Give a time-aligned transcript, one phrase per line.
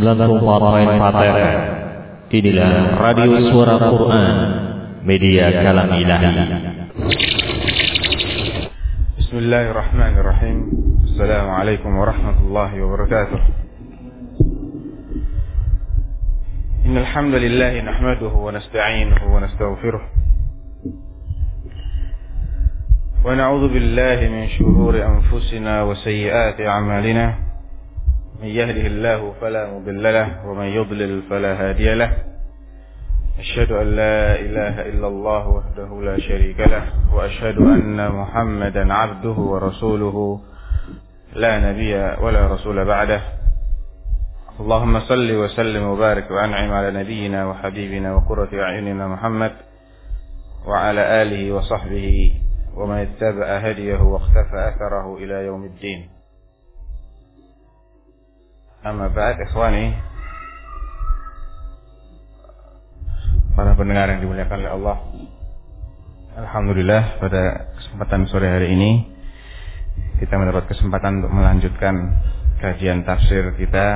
[0.00, 4.36] 94.4 Inilah Radio Suara Quran
[5.04, 6.40] Media Kalam Ilahi
[9.20, 10.56] Bismillahirrahmanirrahim
[11.04, 13.40] Assalamualaikum warahmatullahi wabarakatuh
[16.90, 20.00] hamdalillah nahmaduhu wa nasta'inuhu wa nastaghfiruh
[23.20, 27.49] ونعوذ بالله من شرور أنفسنا وسيئات أعمالنا
[28.42, 32.12] من يهده الله فلا مضل له ومن يضلل فلا هادي له.
[33.38, 40.40] أشهد أن لا إله إلا الله وحده لا شريك له وأشهد أن محمدا عبده ورسوله.
[41.34, 43.20] لا نبي ولا رسول بعده.
[44.60, 49.52] اللهم صل وسلم وبارك وأنعم على نبينا وحبيبنا وقرة أعيننا محمد
[50.66, 52.34] وعلى آله وصحبه
[52.76, 56.19] ومن اتبع هديه واختفى أثره إلى يوم الدين.
[58.80, 59.92] Nama baik, ikhwani.
[63.52, 64.96] Para pendengar yang dimuliakan oleh Allah.
[66.40, 69.04] Alhamdulillah pada kesempatan sore hari ini
[70.22, 71.94] Kita mendapat kesempatan untuk melanjutkan
[72.62, 73.86] Kajian tafsir kita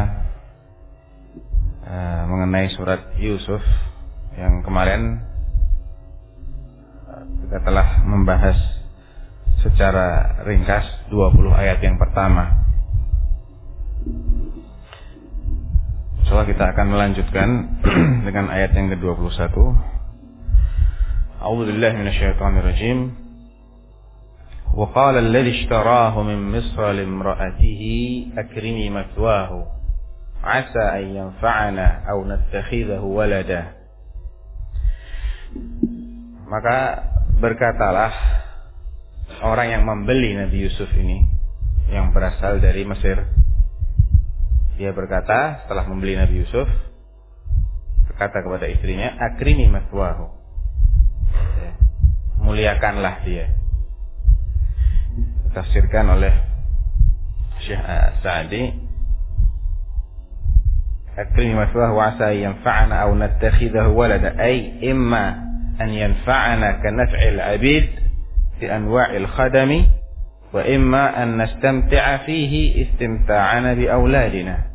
[1.87, 3.63] uh, Mengenai surat Yusuf
[4.35, 5.23] Yang kemarin
[7.09, 8.59] eh, Kita telah membahas
[9.63, 12.74] Secara ringkas 20 ayat yang pertama.
[16.25, 17.49] Insyaallah kita akan melanjutkan
[18.33, 19.45] dengan ayat yang ke-21.
[21.37, 23.13] A'udzu billahi minasyaitonir rajim.
[24.73, 29.69] Wa qala alladhi ishtarahu min Misr limra'atihi akrimi mathwahu
[30.41, 33.77] 'asa an yanfa'ana aw nattakhidhahu walada.
[36.49, 37.05] Maka
[37.37, 38.17] berkatalah
[39.45, 41.21] orang yang membeli Nabi Yusuf ini
[41.93, 43.44] yang berasal dari Mesir.
[44.75, 46.67] Dia berkata setelah membeli Nabi Yusuf
[48.11, 50.31] berkata kepada istrinya, "Akrimi maswahu."
[51.63, 51.73] Ya,
[52.43, 53.55] muliakanlah dia.
[55.55, 56.35] Tafsirkan oleh
[57.63, 57.83] Syekh
[58.27, 58.63] Sa'di
[61.15, 65.47] Akrimi maswahu asa yanfa'ana aw nattakhidahu walada ay imma
[65.79, 67.87] an yanfa'ana ka naf'il 'abid
[68.59, 69.95] fi anwa'il khadami
[70.51, 74.74] wa imma an nastamti'a fihi istimta'ana bi auladina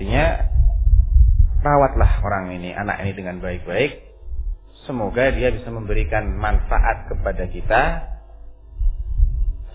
[0.00, 0.48] artinya
[1.60, 4.00] rawatlah orang ini anak ini dengan baik-baik.
[4.88, 8.08] Semoga dia bisa memberikan manfaat kepada kita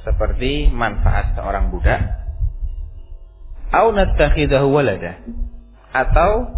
[0.01, 2.01] seperti manfaat seorang budak
[3.69, 5.21] au nattakhidahu walada.
[5.93, 6.49] Atau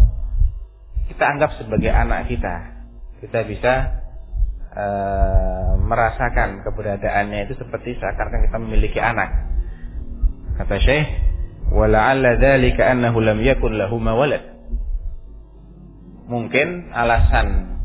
[1.12, 2.72] kita anggap sebagai anak kita
[3.20, 3.74] kita bisa
[4.68, 9.48] Uh, merasakan keberadaannya itu seperti seakan-akan kita memiliki anak.
[10.54, 11.08] Kata Syekh,
[11.68, 14.44] "Wala'alla dzalika annahu lam yakun lahu walad."
[16.28, 17.78] Mungkin alasan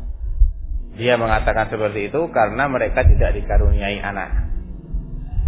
[0.94, 4.52] dia mengatakan seperti itu karena mereka tidak dikaruniai anak.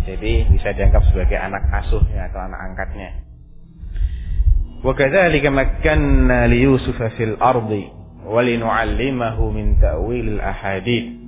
[0.07, 3.11] Jadi bisa dianggap sebagai anak asuhnya atau anak angkatnya.
[5.51, 7.91] Makkanna li Yusuf fil ardi
[8.27, 11.27] wa linu'allimahu min ta'wil al-ahadith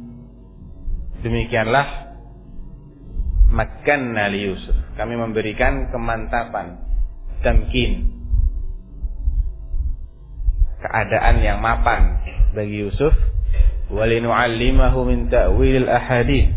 [1.18, 2.14] Demikianlah
[3.50, 4.76] makanna li Yusuf.
[4.94, 6.78] Kami memberikan kemantapan,
[7.45, 8.11] tamkin.
[10.83, 12.19] Keadaan yang mapan
[12.51, 13.15] bagi Yusuf
[13.87, 16.51] walinu'allimahu min ta'wil al-ahadith.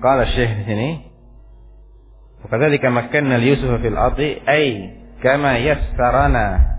[0.00, 0.90] Qala Syekh di sini
[2.40, 6.70] وكذلك مكنا ليوسف في الأرض أي كما يسرنا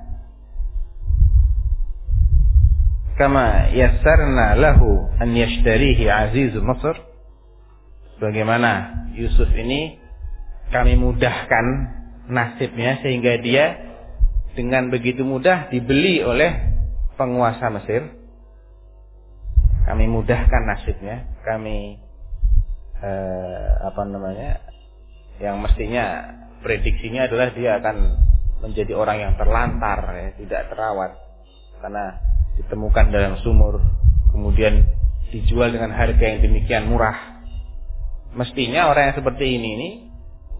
[3.21, 6.97] kama yassarna lahu an yashtarihi azizu Masr
[8.17, 10.01] bagaimana Yusuf ini
[10.70, 11.66] kami mudahkan
[12.26, 13.86] nasibnya sehingga dia
[14.58, 16.74] dengan begitu mudah dibeli oleh
[17.14, 18.02] penguasa Mesir.
[19.86, 21.30] Kami mudahkan nasibnya.
[21.46, 21.94] Kami
[22.98, 24.58] eh, apa namanya
[25.38, 26.34] yang mestinya
[26.64, 27.96] prediksinya adalah dia akan
[28.64, 31.12] menjadi orang yang terlantar ya, tidak terawat.
[31.78, 32.18] Karena
[32.56, 33.78] ditemukan dalam sumur,
[34.32, 34.88] kemudian
[35.30, 37.36] dijual dengan harga yang demikian murah.
[38.34, 39.90] Mestinya orang yang seperti ini ini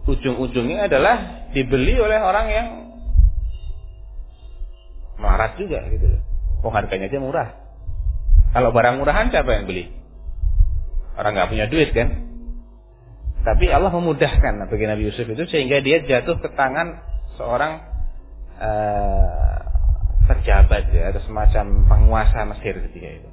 [0.07, 2.67] ujung-ujungnya adalah dibeli oleh orang yang
[5.19, 6.21] melarat juga gitu loh.
[6.63, 7.49] Oh harganya aja murah.
[8.55, 9.93] Kalau barang murahan siapa yang beli?
[11.17, 12.27] Orang nggak punya duit kan?
[13.47, 16.99] Tapi Allah memudahkan bagi Nabi Yusuf itu sehingga dia jatuh ke tangan
[17.39, 17.79] seorang
[18.59, 19.57] uh,
[20.27, 23.31] pejabat ya atau semacam penguasa Mesir ketika itu.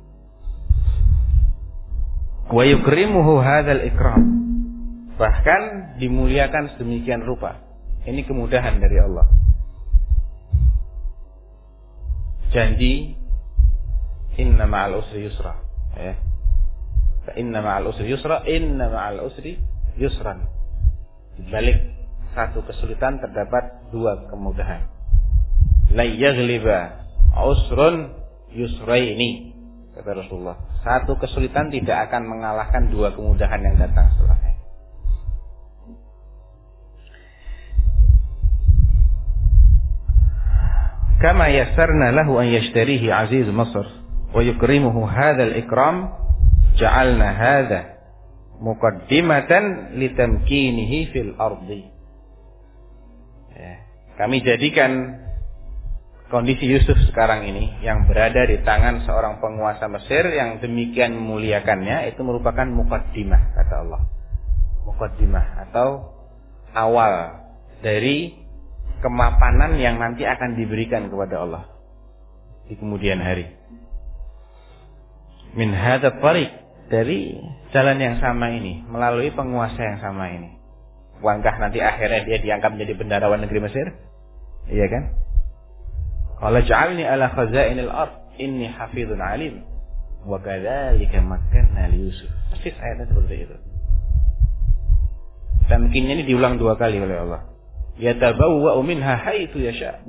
[2.54, 4.22] Wa yukrimuhu hadzal ikram.
[5.14, 5.62] Bahkan
[6.02, 7.62] dimuliakan sedemikian rupa.
[8.04, 9.30] Ini kemudahan dari Allah.
[12.54, 13.18] Janji
[14.38, 15.58] inna ma'al usri yusra.
[15.98, 16.18] Ya.
[17.40, 19.58] inna ma'al usri yusra, inna ma'al usri
[19.98, 20.46] yusran.
[21.38, 21.78] Di balik
[22.34, 24.90] satu kesulitan terdapat dua kemudahan.
[25.94, 27.06] La yaghliba
[27.38, 28.14] usrun
[28.54, 29.54] yusraini
[29.94, 30.58] kata Rasulullah.
[30.82, 34.53] Satu kesulitan tidak akan mengalahkan dua kemudahan yang datang setelahnya.
[41.24, 43.88] Kama yassarna lahu an yashtarihi aziz Masr
[44.36, 46.12] wa yukrimuhu hadzal ikram
[46.76, 47.96] ja'alna hadza
[48.60, 51.88] muqaddimatan litamkinihi fil ardi.
[54.20, 55.24] Kami jadikan
[56.28, 62.20] kondisi Yusuf sekarang ini yang berada di tangan seorang penguasa Mesir yang demikian memuliakannya itu
[62.20, 64.04] merupakan mukaddimah kata Allah.
[64.92, 66.20] Mukaddimah atau
[66.76, 67.42] awal
[67.80, 68.43] dari
[69.04, 71.64] kemapanan yang nanti akan diberikan kepada Allah
[72.72, 73.52] di kemudian hari.
[75.54, 76.50] Min hadza tariq
[76.88, 77.38] dari
[77.76, 80.56] jalan yang sama ini, melalui penguasa yang sama ini.
[81.20, 83.88] Bukankah nanti akhirnya dia diangkat menjadi bendarawan negeri Mesir?
[84.72, 85.04] Iya kan?
[86.40, 89.64] Qala ja'alni ala khazainil ard inni hafizun alim.
[90.24, 92.32] Wa kadzalika makkanna li Yusuf.
[92.52, 93.56] Persis ayatnya seperti itu.
[95.72, 97.53] Tamkinnya ini diulang dua kali oleh Allah.
[98.02, 100.02] Yatabawwa'u minha haitsu yasha.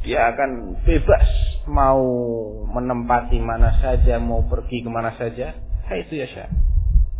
[0.00, 1.28] Dia akan bebas
[1.68, 2.00] mau
[2.64, 5.52] menempati mana saja, mau pergi ke mana saja,
[5.92, 6.48] haitsu yasha.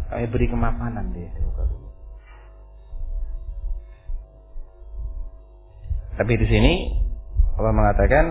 [0.09, 1.29] Kami beri kemapanan dia.
[6.17, 6.75] Tapi di sini
[7.57, 8.25] Allah mengatakan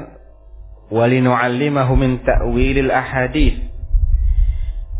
[0.89, 3.69] walinu'allimahu min ta'wilil ahadith.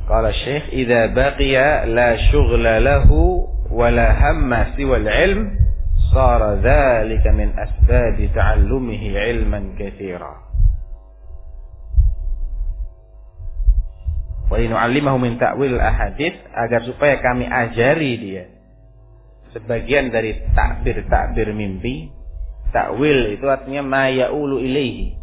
[0.10, 5.54] Qala Syekh idza baqiya la syughla lahu wa la hamma siwa al-ilm
[6.10, 9.08] sara dhalika min asbab ta'allumihi
[9.38, 10.50] ilman katsira.
[14.50, 18.46] Walinu'allimahu min ta'wil agar supaya kami ajari dia
[19.54, 22.20] sebagian dari takbir-takbir mimpi
[22.70, 25.18] Takwil itu artinya mayaulu ilaihi.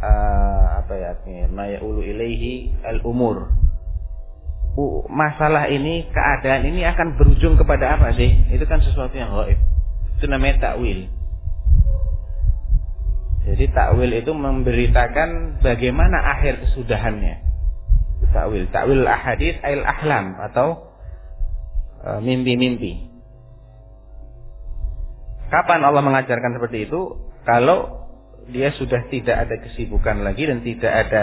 [0.00, 1.44] Uh, apa ya artinya?
[1.52, 3.52] Mayaulu ilaihi al-umur.
[3.52, 3.69] Uh,
[5.10, 8.46] masalah ini, keadaan ini akan berujung kepada apa sih?
[8.54, 9.58] Itu kan sesuatu yang gaib.
[10.18, 11.10] Itu namanya takwil.
[13.50, 17.50] Jadi takwil itu memberitakan bagaimana akhir kesudahannya.
[18.30, 20.86] Takwil, takwil ahadis ail ahlam atau
[22.06, 23.10] uh, mimpi-mimpi.
[25.50, 27.18] Kapan Allah mengajarkan seperti itu?
[27.42, 28.06] Kalau
[28.54, 31.22] dia sudah tidak ada kesibukan lagi dan tidak ada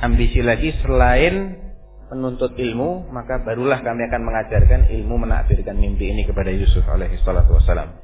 [0.00, 1.65] ambisi lagi selain
[2.12, 7.58] menuntut ilmu, maka barulah kami akan mengajarkan ilmu menakbirkan mimpi ini kepada Yusuf alaihi salatu
[7.58, 7.98] wassalam.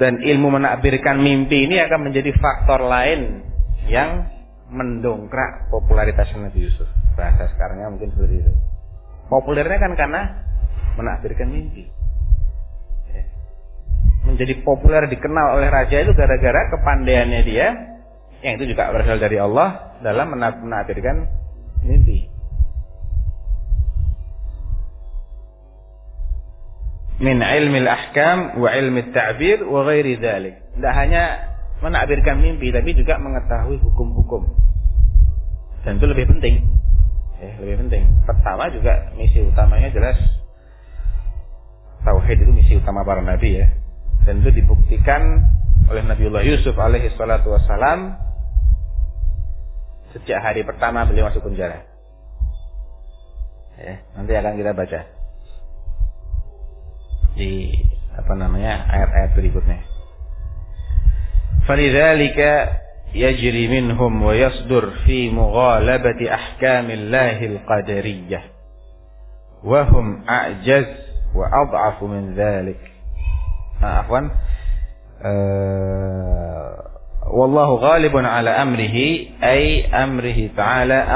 [0.00, 3.46] Dan ilmu menakbirkan mimpi ini akan menjadi faktor lain
[3.86, 4.26] yang
[4.72, 6.88] mendongkrak popularitas Nabi Yusuf.
[7.14, 8.52] Bahasa sekarangnya mungkin seperti itu.
[9.30, 10.22] Populernya kan karena
[10.98, 11.86] menakbirkan mimpi
[14.24, 17.68] menjadi populer dikenal oleh raja itu gara-gara kepandaiannya dia
[18.40, 21.28] yang itu juga berasal dari Allah dalam menafsirkan
[21.84, 22.33] mimpi.
[27.22, 30.54] Min ilmi al-ahkam wa ilmi ta'bir wa ghairi dhalik.
[30.74, 31.22] Tidak hanya
[31.78, 34.50] menakbirkan mimpi tapi juga mengetahui hukum-hukum.
[35.86, 36.64] Dan itu lebih penting.
[37.38, 38.02] Ya, lebih penting.
[38.26, 40.18] Pertama juga misi utamanya jelas
[42.04, 43.66] tauhid itu misi utama para nabi ya
[44.28, 45.44] dan itu dibuktikan
[45.88, 48.16] oleh Nabiullah Yusuf alaihi salatu wassalam
[50.16, 51.84] sejak hari pertama beliau masuk penjara.
[53.74, 55.00] Ya, nanti akan kita baca
[57.34, 57.74] di
[58.14, 59.80] apa namanya ayat-ayat berikutnya.
[61.66, 62.82] Falidzalika
[63.14, 68.42] yajri minhum wa yasdur fi mughalabati ahkamillahil qadariyah
[69.64, 70.86] wa hum a'jaz
[71.34, 72.78] wa ad'afu min dzalik.
[73.82, 74.30] Nah, afwan.
[75.24, 76.70] Eh,
[77.32, 81.10] wallahu ghalibun ala amrihi ay amrihi ta'ala.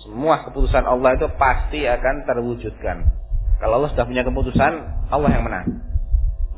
[0.00, 3.04] Semua keputusan Allah itu pasti akan terwujudkan
[3.60, 4.72] kalau Allah sudah punya keputusan
[5.12, 5.66] Allah yang menang.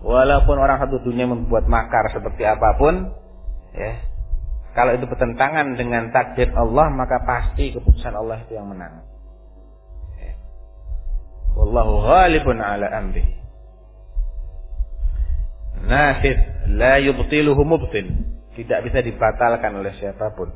[0.03, 3.11] Walaupun orang satu dunia membuat makar seperti apa pun
[3.75, 4.03] ya
[4.75, 9.03] kalau itu bertentangan dengan takdir Allah maka pasti keputusan Allah itu yang menang.
[10.19, 10.35] Ya.
[11.59, 13.43] Wallahu ghalibun ala amrihi
[15.83, 16.39] nafid
[16.79, 18.07] la yubtiluhu mubtil
[18.53, 20.53] tidak bisa dibatalkan oleh siapa pun.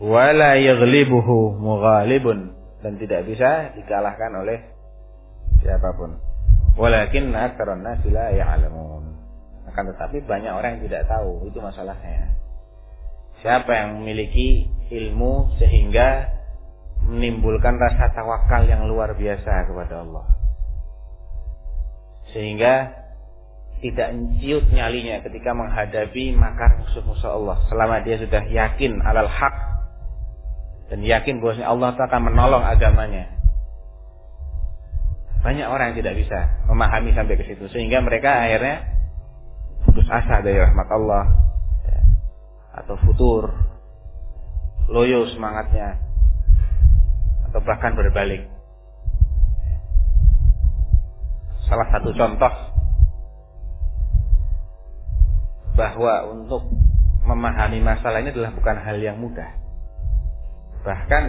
[0.00, 2.56] Wala yaghlibuhu mughalibun.
[2.80, 4.64] Dan tidak bisa dikalahkan oleh
[5.60, 6.18] siapa pun.
[6.76, 9.04] Walakin aktsarun nasi la ya'lamun.
[9.70, 12.34] Akan tetapi banyak orang yang tidak tahu, itu masalahnya.
[13.40, 16.28] Siapa yang memiliki ilmu sehingga
[17.06, 20.26] menimbulkan rasa tawakal yang luar biasa kepada Allah.
[22.30, 23.00] Sehingga
[23.80, 24.12] tidak
[24.44, 27.56] ciut nyalinya ketika menghadapi makar musuh-musuh Allah.
[27.72, 29.56] Selama dia sudah yakin alal haq
[30.92, 33.39] dan yakin bahwasanya Allah akan menolong agamanya.
[35.40, 38.84] Banyak orang yang tidak bisa memahami sampai ke situ sehingga mereka akhirnya
[39.88, 41.24] putus asa dari rahmat Allah
[41.88, 42.00] ya,
[42.84, 43.48] atau futur
[44.92, 45.96] loyo semangatnya
[47.48, 48.44] atau bahkan berbalik.
[51.64, 52.52] Salah satu contoh
[55.78, 56.68] bahwa untuk
[57.24, 59.48] memahami masalah ini adalah bukan hal yang mudah.
[60.84, 61.24] Bahkan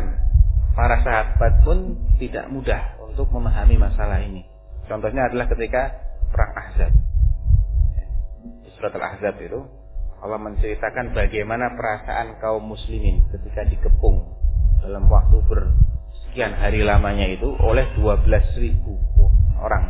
[0.76, 4.42] para sahabat pun tidak mudah untuk memahami masalah ini.
[4.90, 5.94] Contohnya adalah ketika
[6.34, 6.90] perang Ahzab.
[8.66, 9.62] Di surat Al-Ahzab itu
[10.26, 14.26] Allah menceritakan bagaimana perasaan kaum muslimin ketika dikepung
[14.82, 18.26] dalam waktu bersekian hari lamanya itu oleh 12
[18.58, 18.98] ribu
[19.62, 19.86] orang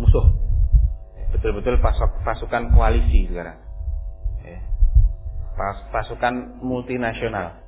[0.00, 0.32] musuh.
[1.36, 1.76] Betul-betul
[2.24, 3.60] pasukan koalisi sekarang.
[5.92, 7.60] Pasukan multinasional.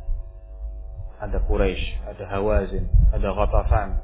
[1.21, 4.01] Ada Quraisy, ada Hawazin, ada Ghatafan,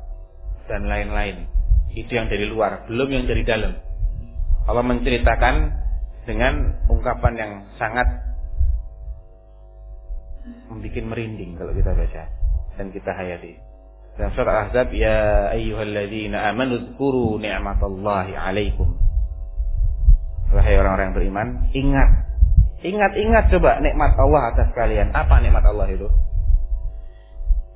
[0.66, 1.46] dan lain-lain.
[1.94, 3.74] Itu yang dari luar, belum yang dari dalam.
[4.68, 5.54] Allah menceritakan
[6.28, 8.06] dengan ungkapan yang sangat
[10.70, 12.22] membuat merinding kalau kita baca
[12.78, 13.58] dan kita hayati.
[14.18, 18.98] Dalam surat Al-Ahzab, ya ayyuhalladzina amanu dzkuru ni'matallahi 'alaikum.
[20.50, 22.10] Wahai orang-orang yang beriman, ingat.
[22.80, 25.12] Ingat-ingat coba nikmat Allah atas kalian.
[25.14, 26.08] Apa nikmat Allah itu?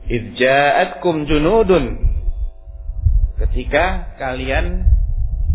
[0.04, 1.96] Idja'atkum junudun
[3.40, 4.86] ketika kalian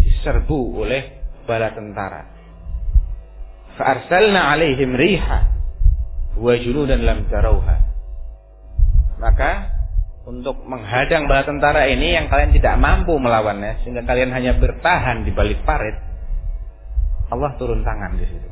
[0.04, 2.28] diserbu oleh bala tentara.
[3.80, 5.40] Fa'arsalna alaihim riha
[6.36, 7.78] wa junudan lam tarauha.
[9.20, 9.52] Maka
[10.28, 15.32] untuk menghadang bala tentara ini yang kalian tidak mampu melawannya sehingga kalian hanya bertahan di
[15.32, 15.96] balik parit.
[17.30, 18.50] Allah turun tangan di situ.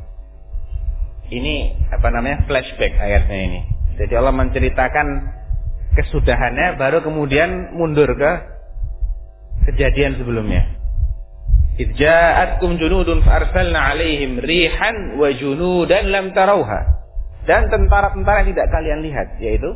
[1.27, 1.55] Ini
[1.91, 3.59] apa namanya flashback ayatnya ini.
[3.99, 5.07] Jadi Allah menceritakan
[5.97, 8.56] kesudahannya baru kemudian mundur ke
[9.67, 10.63] kejadian sebelumnya.
[11.77, 17.05] Idja'atkum junudun farsalna alaihim rihan wa junudan lam tarauha.
[17.45, 19.69] Dan tentara-tentara yang tidak kalian lihat yaitu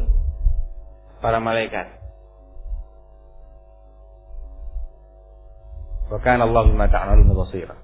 [1.22, 1.88] para malaikat.
[6.10, 7.78] Wa kana Allah bima ta'maluna basira.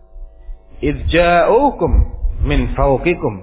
[0.81, 1.91] Idja'ukum
[2.41, 3.33] min fawqikum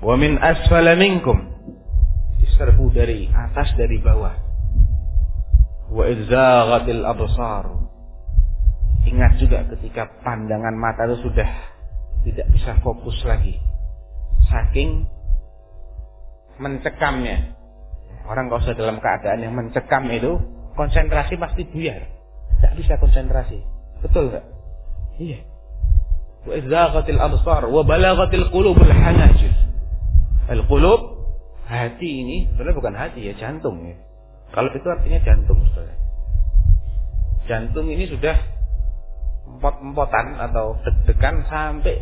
[0.00, 1.50] wa min asfala minkum.
[2.40, 4.38] Diserbu dari atas dari bawah.
[5.92, 7.91] Wa idzaghatil absar
[9.02, 11.48] Ingat juga ketika pandangan mata itu sudah
[12.22, 13.58] tidak bisa fokus lagi.
[14.46, 15.06] Saking
[16.62, 17.58] mencekamnya.
[18.22, 20.38] Orang kalau sudah dalam keadaan yang mencekam itu,
[20.78, 22.06] konsentrasi pasti buyar.
[22.58, 23.58] Tidak bisa konsentrasi.
[23.98, 24.46] Betul nggak?
[25.18, 25.38] Iya.
[26.46, 29.50] Wa idzaqatil absar wa balaghatil qulubul hanajir.
[30.46, 31.00] Al-qulub
[31.66, 33.98] hati ini sebenarnya bukan hati ya, jantung ya.
[34.52, 35.96] Kalau itu artinya jantung, Saudara.
[37.48, 38.36] Jantung ini sudah
[39.52, 42.00] empot-empotan atau deg-degan sampai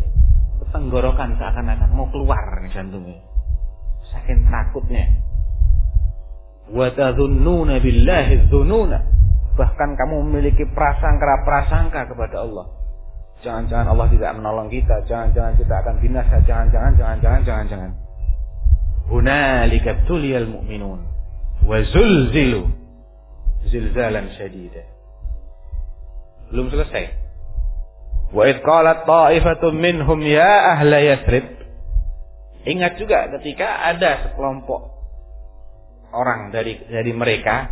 [0.70, 3.18] tenggorokan seakan-akan mau keluar nih jantungnya.
[4.10, 5.06] Saking takutnya.
[6.70, 8.98] Wa billahi dzununa.
[9.58, 12.66] Bahkan kamu memiliki prasangka-prasangka kepada Allah.
[13.40, 17.90] Jangan-jangan Allah tidak menolong kita, jangan-jangan kita akan binasa, jangan-jangan jangan-jangan jangan-jangan.
[19.10, 21.00] Hunalika tuliyal mu'minun
[21.66, 22.68] wa zulzilu
[23.66, 24.84] zilzalan syadida.
[26.52, 27.19] Belum selesai.
[28.30, 31.58] Wa id qalat ta'ifatun minhum ya ahla Yathrib.
[32.62, 34.94] Ingat juga ketika ada sekelompok
[36.14, 37.70] orang dari dari mereka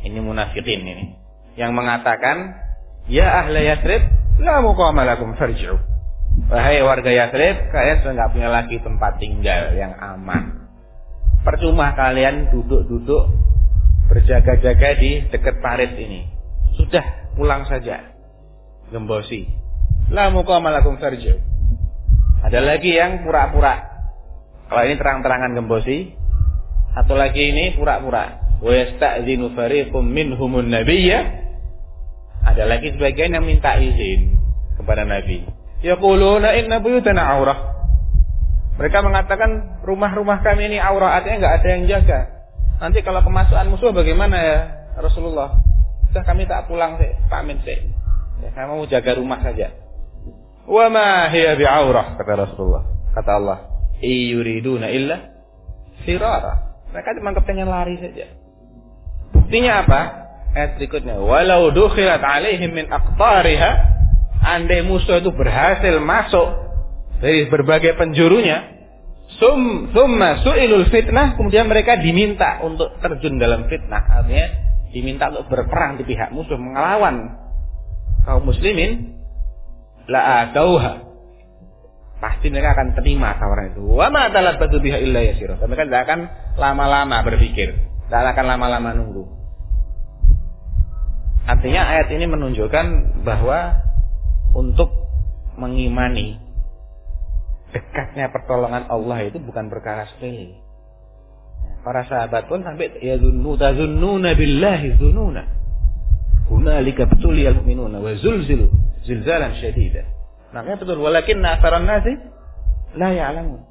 [0.00, 1.06] ini munafikin ini
[1.60, 2.56] yang mengatakan
[3.04, 4.00] ya ahla Yathrib
[4.40, 5.76] la muqama lakum farji'u.
[6.48, 10.72] Wahai warga Yathrib, kalian sudah nggak punya lagi tempat tinggal yang aman.
[11.44, 13.28] Percuma kalian duduk-duduk
[14.08, 16.30] berjaga-jaga di dekat parit ini.
[16.78, 18.09] Sudah pulang saja
[18.90, 19.46] gembosi.
[20.10, 21.38] La muqamalakum farji'u.
[22.44, 23.88] Ada lagi yang pura-pura.
[24.70, 26.14] Kalau ini terang-terangan gembosi,
[26.94, 28.58] atau lagi ini pura-pura.
[28.60, 31.20] Wa yasta'zinu fariqum minhumun nabiyya.
[32.40, 34.36] Ada lagi sebagian yang minta izin
[34.80, 35.44] kepada Nabi.
[35.84, 37.58] Yaquluna inna buyutana aurah.
[38.80, 42.20] Mereka mengatakan rumah-rumah kami ini auratnya nggak ada yang jaga.
[42.80, 44.58] Nanti kalau kemasukan musuh bagaimana ya
[44.96, 45.60] Rasulullah?
[46.08, 47.76] Sudah kami tak pulang sih, pamit sih.
[48.40, 49.76] Ya, kami mau jaga rumah saja.
[50.64, 52.84] Wa ma hiya bi'aurah kata Rasulullah.
[53.12, 53.58] Kata Allah,
[54.00, 55.16] "Iyuriduna illa
[56.06, 58.26] firara." Mereka cuma kepengen lari saja.
[59.30, 60.00] Buktinya apa?
[60.50, 64.00] Ayat berikutnya, "Walau dukhilat 'alaihim min aqtariha"
[64.40, 66.48] Andai musuh itu berhasil masuk
[67.20, 68.80] dari berbagai penjurunya,
[69.36, 74.00] sum summa su'ilul fitnah, kemudian mereka diminta untuk terjun dalam fitnah.
[74.00, 74.46] Artinya
[74.90, 77.36] diminta untuk berperang di pihak musuh melawan
[78.24, 79.16] kaum muslimin
[80.10, 81.10] la atauha
[82.20, 83.80] pasti mereka akan terima tawaran itu.
[83.80, 85.56] Wa ma talabbatu biha illa yasira.
[85.56, 86.20] Mereka tidak akan
[86.60, 87.74] lama-lama berpikir.
[88.06, 89.24] Tidak akan lama-lama nunggu.
[91.48, 92.86] Artinya ayat ini menunjukkan
[93.24, 93.80] bahwa
[94.52, 94.92] untuk
[95.56, 96.38] mengimani
[97.72, 100.60] dekatnya pertolongan Allah itu bukan perkara sepele.
[101.80, 105.59] Para sahabat pun sampai ya zunnu tazunnuna billahi zununa
[107.06, 108.68] betuliyal mu'minuna wa zulzilu
[109.06, 110.04] zilzalan syadida.
[110.50, 112.18] Makanya betul walakin asaran nasi
[112.98, 113.62] la ya'lamun.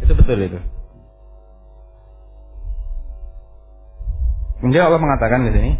[0.00, 0.60] Itu betul itu.
[4.56, 5.72] Kemudian Allah mengatakan di sini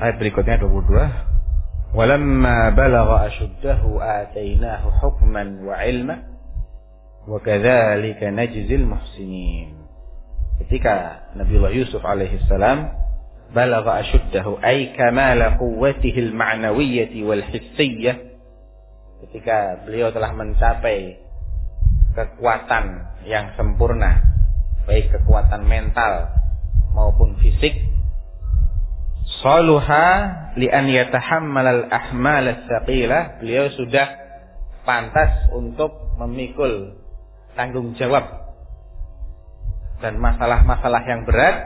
[0.00, 1.36] ayat berikutnya 22
[1.96, 6.28] Walamma balagha ashuddahu atainahu hukman wa ilma
[7.24, 9.85] wa kadzalika najzil muhsinin
[10.56, 12.88] Ketika Nabiullah Yusuf alaihi salam
[13.52, 18.16] balagha ashuddahu ay kamala quwwatihi al-ma'nawiyyah wal hissiyyah
[19.26, 21.20] ketika beliau telah mencapai
[22.16, 22.84] kekuatan
[23.28, 24.24] yang sempurna
[24.88, 26.32] baik kekuatan mental
[26.94, 27.74] maupun fisik
[29.42, 30.06] saluha
[30.56, 34.08] li an yatahammal al-ahmal as-saqilah beliau sudah
[34.86, 36.94] pantas untuk memikul
[37.58, 38.45] tanggung jawab
[40.02, 41.56] dan masalah-masalah yang berat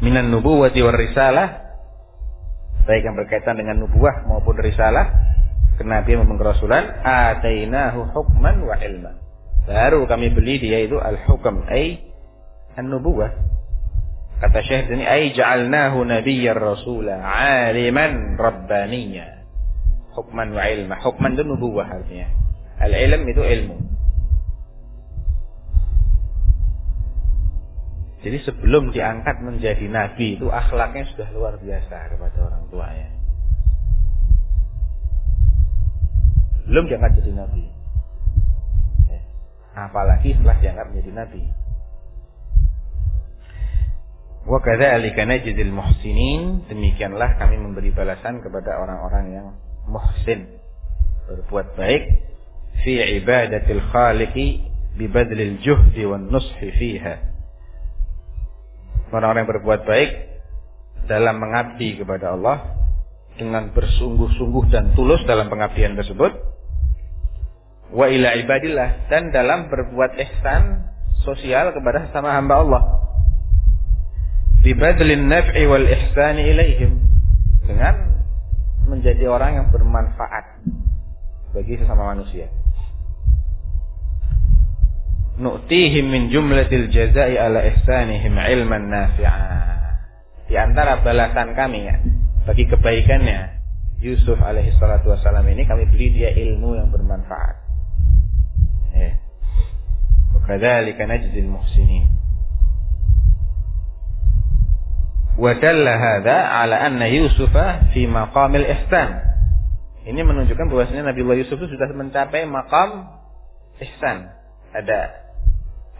[0.00, 1.68] minan nubuwati war risalah
[2.88, 5.12] baik yang berkaitan dengan nubuah maupun risalah
[5.76, 9.12] kenabian maupun kerasulan atainahu hukman wa ilma
[9.68, 12.00] baru kami beli dia itu al-hukm ay
[12.78, 13.30] an-nubuwah
[14.40, 19.38] kata Syekh ini ay ja'alnahu nabiyyar rasula aliman rabbaniyya
[20.18, 20.98] hukman wa ilma.
[20.98, 22.26] Hukman itu nubuwah artinya.
[22.82, 23.76] Al-ilm itu ilmu
[28.18, 33.08] Jadi sebelum diangkat menjadi nabi itu akhlaknya sudah luar biasa kepada orang tuanya.
[36.66, 37.64] Belum diangkat jadi nabi.
[39.06, 39.20] Ya.
[39.86, 41.42] Apalagi setelah diangkat menjadi nabi.
[44.48, 49.46] Wa kadzalika najzil muhsinin, demikianlah kami memberi balasan kepada orang-orang yang
[49.86, 50.58] muhsin,
[51.30, 52.02] berbuat baik
[52.82, 54.66] fi ibadatil khaliqi
[54.98, 57.37] bi badlil juhdi wan nushi fiha
[59.12, 60.10] orang-orang yang berbuat baik
[61.08, 62.76] dalam mengabdi kepada Allah
[63.38, 66.32] dengan bersungguh-sungguh dan tulus dalam pengabdian tersebut.
[67.88, 70.92] Wa ila ibadillah dan dalam berbuat ihsan
[71.24, 72.82] sosial kepada sesama hamba Allah.
[74.60, 77.00] Bibadlin naf'i wal ihsani ilaihim
[77.64, 77.94] dengan
[78.84, 80.60] menjadi orang yang bermanfaat
[81.56, 82.52] bagi sesama manusia
[85.38, 89.38] nu'tihim min jumlatil jazai ala ihsanihim ilman nafi'a.
[90.50, 91.96] Di antara balasan kami ya,
[92.48, 93.58] bagi kebaikannya
[93.98, 97.56] Yusuf alaihi salatu wasalam ini kami beri dia ilmu yang bermanfaat.
[98.94, 99.18] Ya.
[100.38, 102.06] Wakadzalika najzil muhsinin.
[105.38, 107.54] Wa dalla hadha ala anna Yusuf
[107.94, 109.22] fi maqamil ihsan.
[110.08, 113.06] Ini menunjukkan bahwasanya Nabi Allah Yusuf itu sudah mencapai maqam
[113.82, 114.30] ihsan.
[114.72, 115.27] Ada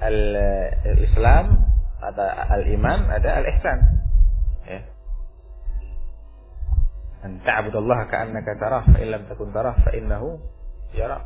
[0.02, 3.78] al-Islam, ada al-iman, ada al-ihsan.
[4.68, 4.80] Ya.
[7.26, 10.38] An ta'budallaha ka'annaka tarah, fa illam takun tarah fa innahu
[10.94, 11.22] yarak.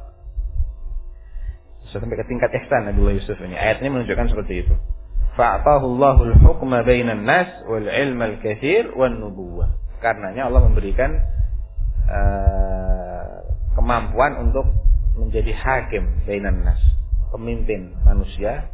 [1.93, 3.53] Sampai ke tingkat ihsan Nabi Yusuf ini.
[3.59, 4.75] Ayat ini menunjukkan seperti itu.
[5.37, 9.77] Fa'atahu Allahul hukma bainan nas wal ilma al-katsir wan nubuwah.
[10.01, 11.11] Karenanya Allah memberikan
[12.09, 13.45] uh,
[13.77, 14.73] kemampuan untuk
[15.17, 16.92] menjadi hakim bainan nas
[17.33, 18.69] pemimpin manusia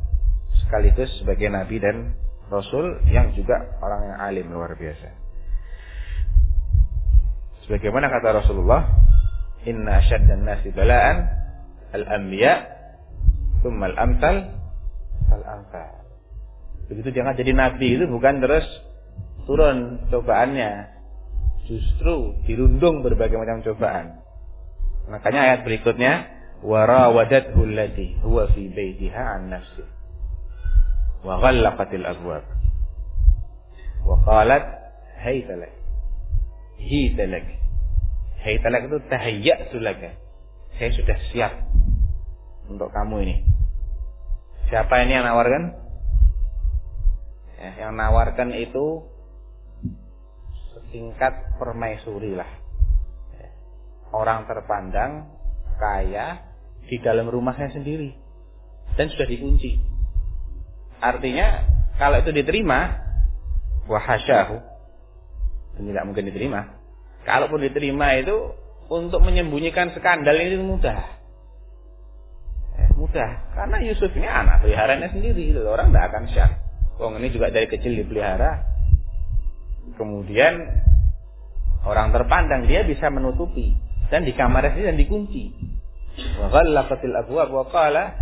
[0.67, 2.19] sekaligus sebagai nabi dan
[2.51, 5.09] rasul yang juga orang yang alim luar biasa.
[7.69, 8.89] Sebagaimana kata Rasulullah,
[9.69, 11.29] "Inna asyaddan nasi bala'an
[11.93, 12.65] al-anbiya,
[13.61, 14.57] thumma al-amsal
[15.29, 15.93] al-amsal."
[16.89, 18.65] Begitu jangan jadi nabi itu bukan terus
[19.45, 20.97] turun cobaannya.
[21.69, 24.25] Justru dirundung berbagai macam cobaan.
[25.13, 26.38] Makanya ayat berikutnya
[28.25, 29.85] huwa fi baitiha an nafsi
[31.23, 32.45] wa ghallaqatil abwab
[34.03, 34.65] wa qalat
[35.23, 35.73] hayta lak
[36.79, 37.47] hita lak
[38.43, 40.15] hayta lak itu tahayyatu laka
[40.79, 41.53] saya sudah siap
[42.71, 43.37] untuk kamu ini.
[44.71, 45.65] Siapa ini yang nawarkan?
[47.59, 49.03] Ya, yang nawarkan itu
[50.71, 52.47] setingkat permaisuri lah
[53.35, 53.51] ya.
[54.15, 55.27] orang terpandang
[55.83, 56.48] kaya
[56.89, 58.17] di dalam rumahnya sendiri
[58.97, 59.79] dan sudah dikunci.
[60.99, 61.69] Artinya
[62.01, 62.99] kalau itu diterima
[63.87, 64.57] wahasyahu
[65.79, 66.75] tidak mungkin diterima.
[67.23, 68.57] Kalaupun diterima itu
[68.89, 70.99] untuk menyembunyikan skandal ini mudah.
[72.79, 76.53] Eh, mudah karena Yusuf ini anak peliharanya sendiri orang tidak akan syak.
[76.99, 78.67] Wong ini juga dari kecil dipelihara.
[79.95, 80.55] Kemudian
[81.87, 83.79] orang terpandang dia bisa menutupi
[84.11, 85.45] dan di kamarnya sendiri dan dikunci.
[86.39, 88.17] Wa ghallaqatil abwab wa qala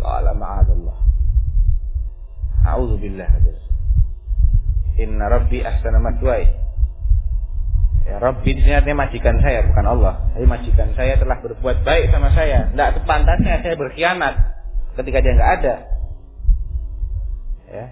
[0.00, 0.98] qala ma'adallah.
[2.66, 3.30] A'udzu billah
[4.96, 6.00] Inna rabbi ahsana.
[8.06, 8.54] Ya Rabbi
[8.94, 10.30] majikan saya bukan Allah.
[10.30, 12.70] Tapi majikan saya telah berbuat baik sama saya.
[12.70, 14.34] Tidak sepantasnya saya berkhianat
[14.94, 15.74] ketika dia nggak ada.
[17.66, 17.86] Ya.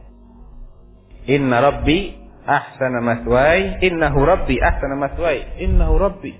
[1.34, 2.14] Inna rabbi
[2.46, 6.36] ahsana maswai, innahu rabbi ahsana maswai, innahu rabbi.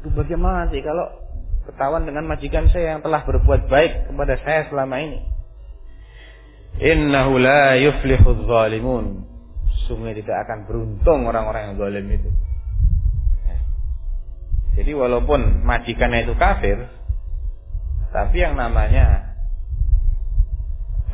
[0.00, 1.19] Itu bagaimana sih kalau
[1.70, 5.22] ketahuan dengan majikan saya yang telah berbuat baik kepada saya selama ini.
[6.82, 9.22] Innahu la yuflihu zalimun.
[9.86, 12.30] Sungguh tidak akan beruntung orang-orang yang zalim itu.
[13.46, 13.56] Ya.
[14.82, 16.90] Jadi walaupun majikannya itu kafir,
[18.10, 19.34] tapi yang namanya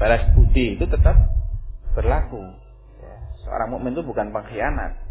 [0.01, 1.16] balas budi itu tetap
[1.92, 2.40] berlaku.
[3.01, 3.16] Ya.
[3.45, 5.05] Seorang mukmin itu bukan pengkhianat.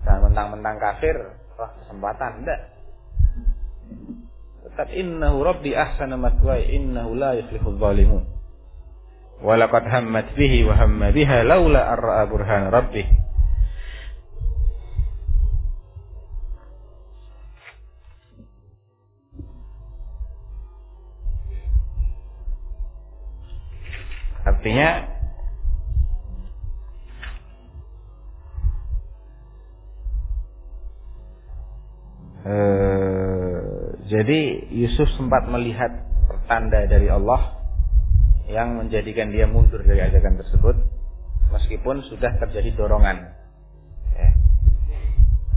[0.00, 1.12] Dan mentang-mentang kafir,
[1.60, 2.60] wah kesempatan enggak
[4.64, 8.24] tetap innahu rabbi ahsana matwai innahu la yuflihul zalimun
[9.40, 13.08] walaqad hammat bihi wa hamma biha laula arra'a burhan rabbih
[24.40, 25.08] Artinya
[32.44, 33.29] eh,
[34.10, 37.62] jadi Yusuf sempat melihat pertanda dari Allah
[38.50, 40.74] yang menjadikan dia mundur dari ajakan tersebut
[41.54, 43.30] meskipun sudah terjadi dorongan.
[44.18, 44.30] Ya.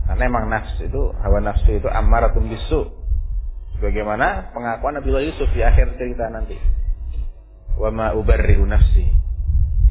[0.06, 2.94] Karena emang nafsu itu hawa nafsu itu ammaratun bisu.
[3.82, 6.54] Bagaimana pengakuan Nabi Yusuf di akhir cerita nanti.
[7.74, 9.10] Wa ma ubarri'u nafsi.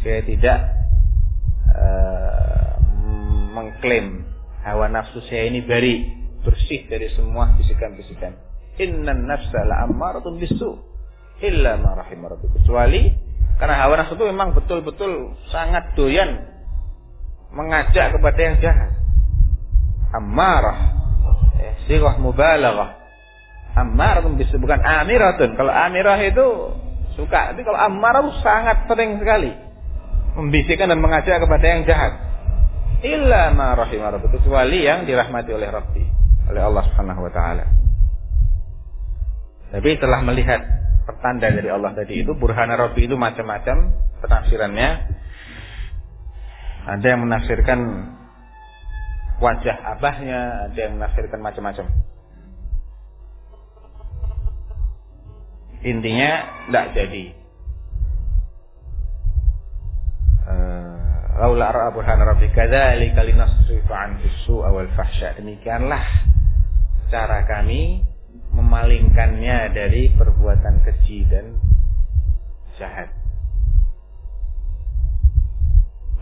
[0.06, 0.58] Saya tidak
[1.66, 2.78] uh,
[3.58, 4.22] mengklaim
[4.62, 6.06] hawa nafsu saya ini bari,
[6.46, 8.51] bersih dari semua bisikan-bisikan.
[8.80, 10.70] Innan nafsa la ammaratun bisu
[11.44, 13.12] illa ma rahimah Kecuali
[13.60, 16.48] karena hawa nafsu itu memang betul-betul sangat doyan
[17.52, 18.90] mengajak kepada yang jahat.
[20.12, 20.78] Ammarah.
[21.60, 22.96] Eh, sirah mubalaghah.
[23.76, 25.56] Ammaratun bisu bukan amiratun.
[25.56, 26.46] Kalau amirah itu
[27.16, 29.52] suka, tapi kalau ammarah itu sangat sering sekali
[30.36, 32.12] membisikkan dan mengajak kepada yang jahat.
[33.02, 36.04] Illa ma rahimah kecuali yang dirahmati oleh Rabbi,
[36.48, 37.81] oleh Allah Subhanahu wa taala.
[39.72, 40.60] Tapi telah melihat
[41.08, 44.90] pertanda dari Allah tadi itu burhana Rabbi itu macam-macam penafsirannya.
[46.82, 47.78] Ada yang menafsirkan
[49.40, 51.88] wajah abahnya, ada yang menafsirkan macam-macam.
[55.82, 56.30] Intinya
[56.68, 57.24] tidak jadi.
[60.42, 60.92] Eh,
[61.42, 65.34] Laula ra'a burhana rabbi kadzalika linasrifa anhu su'a wal fahsya.
[65.40, 66.04] Demikianlah
[67.10, 68.11] cara kami
[68.52, 71.56] memalingkannya dari perbuatan keji dan
[72.76, 73.08] jahat.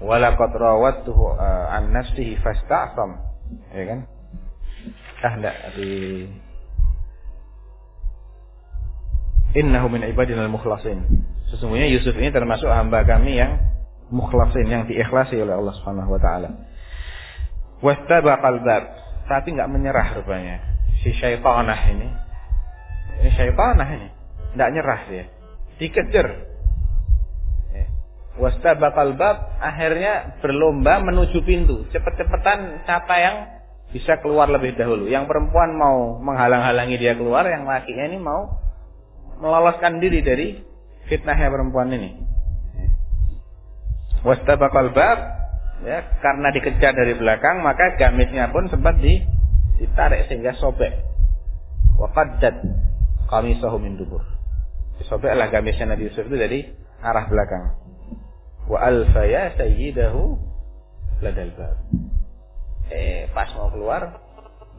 [0.00, 3.20] Walaqad rawattuhu uh, an nafsihi fasta'sam.
[3.74, 4.00] Ya kan?
[5.20, 5.92] Ah enggak di
[9.50, 11.26] Innahu min ibadina al-mukhlasin.
[11.50, 13.58] Sesungguhnya Yusuf ini termasuk hamba kami yang
[14.08, 16.50] mukhlasin yang diikhlasi oleh Allah Subhanahu wa taala.
[17.82, 18.84] Wastabaqal bab,
[19.26, 22.08] tapi enggak menyerah rupanya si syaitanah ini.
[23.20, 24.08] Ini syaitanah ini.
[24.52, 25.24] Tidak nyerah dia.
[25.80, 26.28] Dikejar.
[27.72, 27.86] Ya.
[28.40, 31.88] Wastabaqal bab akhirnya berlomba menuju pintu.
[31.92, 33.36] Cepet-cepetan siapa yang
[33.90, 35.08] bisa keluar lebih dahulu.
[35.08, 38.60] Yang perempuan mau menghalang-halangi dia keluar, yang lakinya ini mau
[39.40, 40.48] meloloskan diri dari
[41.08, 42.10] fitnahnya perempuan ini.
[42.76, 42.88] Ya.
[44.20, 45.18] Wastabaqal bab
[45.80, 49.24] ya karena dikejar dari belakang maka gamisnya pun sempat di
[49.80, 50.92] ditarik sehingga sobek.
[51.96, 52.60] wa qaddat
[53.28, 54.24] qamisahu min dubur.
[55.00, 56.64] Disobeklah gamisnya Nabi Yusuf itu dari
[57.00, 57.76] arah belakang.
[58.68, 60.36] Wa alfa ya sayyidahu
[61.24, 61.76] ladal bab.
[62.92, 64.20] Eh, pas mau keluar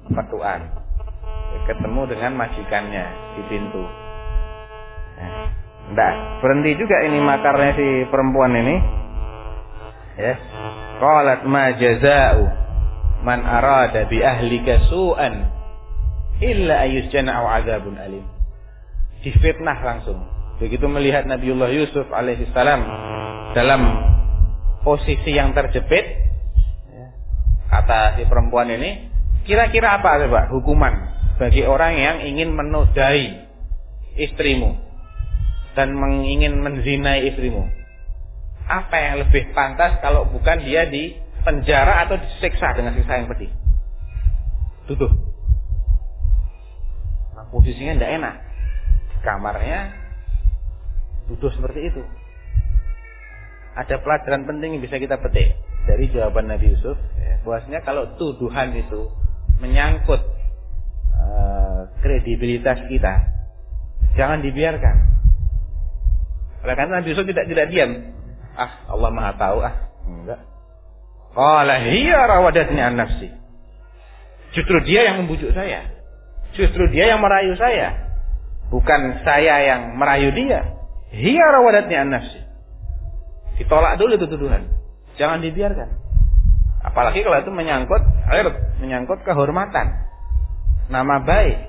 [0.09, 0.61] petuan.
[1.69, 3.05] Ketemu dengan majikannya
[3.37, 3.83] di pintu.
[5.21, 5.33] Nah,
[6.41, 8.75] berhenti juga ini makarnya si perempuan ini.
[10.17, 10.35] Ya.
[11.01, 12.43] Qalat ma jazaa'u
[13.21, 15.49] man arada bi ahlika su'an
[16.41, 18.25] illa ayusjana aw adzabun alim.
[19.21, 20.25] Difitnah langsung.
[20.57, 22.81] Begitu melihat Nabiullah Yusuf alaihissalam
[23.53, 23.81] dalam
[24.81, 26.05] posisi yang terjepit,
[26.89, 27.07] ya,
[27.69, 29.09] kata si perempuan ini,
[29.45, 30.93] kira-kira apa coba hukuman
[31.37, 33.45] bagi orang yang ingin menodai
[34.17, 34.77] istrimu
[35.77, 35.93] dan
[36.25, 37.69] ingin menzinai istrimu?
[38.65, 43.51] Apa yang lebih pantas kalau bukan dia di penjara atau disiksa dengan siksa yang pedih?
[44.85, 45.11] Tutup.
[47.37, 48.35] Nah, posisinya tidak enak.
[49.21, 49.93] Kamarnya
[51.29, 52.01] duduk seperti itu.
[53.77, 56.97] Ada pelajaran penting yang bisa kita petik dari jawaban Nabi Yusuf.
[57.15, 59.07] Ya, bahwasanya kalau tuduhan itu
[59.61, 60.19] menyangkut
[61.15, 63.13] uh, kredibilitas kita,
[64.17, 64.95] jangan dibiarkan.
[66.61, 68.11] Oleh karena Nabi Yusuf tidak tidak diam.
[68.57, 69.90] Ah, Allah Maha tahu ah.
[71.31, 73.31] Qala hiya rawadatni an nafsi.
[74.51, 75.87] Justru dia yang membujuk saya.
[76.51, 78.11] Justru dia yang merayu saya.
[78.67, 80.75] Bukan saya yang merayu dia.
[81.15, 82.39] Hiya rawadatni an nafsi.
[83.59, 84.67] Ditolak dulu itu tuduhan.
[85.15, 85.89] Jangan dibiarkan.
[86.81, 88.47] Apalagi kalau itu menyangkut air,
[88.83, 89.87] menyangkut kehormatan.
[90.91, 91.59] Nama baik.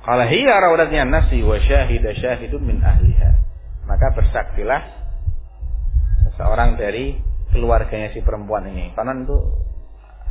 [0.00, 3.36] Kalau hiya rawadatni an nafsi wa syahida syahidun min ahliha.
[3.84, 4.99] Maka bersaksilah
[6.40, 7.20] seseorang dari
[7.52, 8.96] keluarganya si perempuan ini.
[8.96, 9.36] Karena itu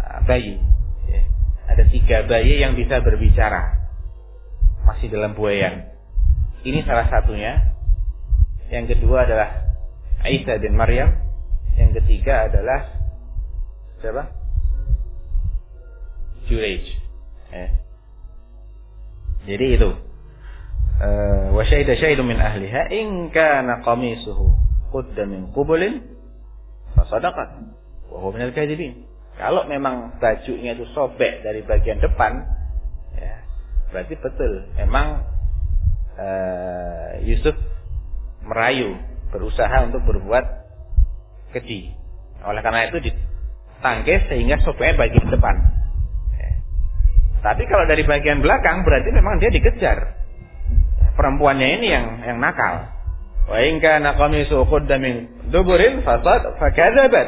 [0.01, 0.57] ah, bayi.
[1.05, 1.21] Ya.
[1.69, 3.77] Ada tiga bayi yang bisa berbicara.
[4.89, 5.85] Masih dalam buayan.
[6.65, 7.77] Ini salah satunya.
[8.73, 9.77] Yang kedua adalah
[10.25, 11.13] Aisyah bin Maryam.
[11.77, 12.89] Yang ketiga adalah
[14.01, 14.33] siapa?
[16.49, 16.85] Juraj.
[17.53, 17.69] Eh.
[19.45, 19.89] Jadi itu.
[20.99, 23.85] Eh, wa syahida min ahliha in kana
[24.89, 26.03] qudda min qubulin
[26.97, 27.49] fa sadaqat
[28.09, 29.05] wa minal kadhibin.
[29.39, 32.43] Kalau memang bajunya itu sobek dari bagian depan,
[33.15, 33.39] ya,
[33.95, 34.67] berarti betul.
[34.75, 35.23] Memang
[36.19, 37.55] uh, Yusuf
[38.43, 38.99] merayu,
[39.31, 40.43] berusaha untuk berbuat
[41.55, 41.95] keji.
[42.43, 45.55] Oleh karena itu ditangkis sehingga sobeknya bagian depan.
[46.35, 46.51] Ya.
[47.39, 50.19] Tapi kalau dari bagian belakang berarti memang dia dikejar
[51.15, 52.98] perempuannya ini yang yang nakal.
[53.47, 57.27] Wa in kana qamisu qudda min duburin fasad fakadzabat.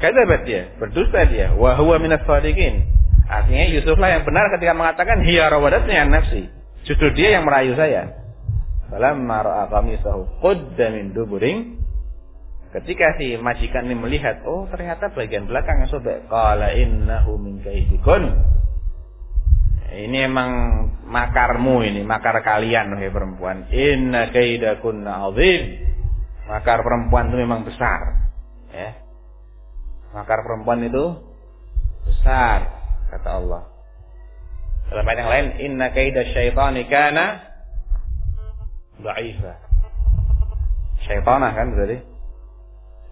[0.00, 1.54] Kadzabat dia, berdusta dia.
[1.54, 2.88] Wa huwa minas sadiqin.
[3.28, 6.50] Artinya Yusuflah yang benar ketika mengatakan hiya rawadatni an nafsi.
[6.82, 8.18] Justru dia yang merayu saya.
[8.90, 11.82] Falamma ra'a qamisahu qudda min duburin
[12.72, 16.24] Ketika si majikan ini melihat, oh ternyata bagian belakang yang sobek.
[16.24, 18.32] Qala innahu min kaidikun.
[19.92, 20.50] Ini emang
[21.04, 23.68] makarmu ini, makar kalian wahai perempuan.
[23.68, 25.84] Inna kaidakunna azim.
[26.48, 28.00] Makar perempuan itu memang besar.
[28.72, 28.96] Ya.
[30.16, 31.20] Makar perempuan itu
[32.08, 32.72] besar
[33.12, 33.62] kata Allah.
[34.88, 37.26] Dalam ayat yang lain, inna kaida syaitani kana
[38.96, 39.54] dha'ifa.
[41.04, 41.98] Syaitana kan berarti?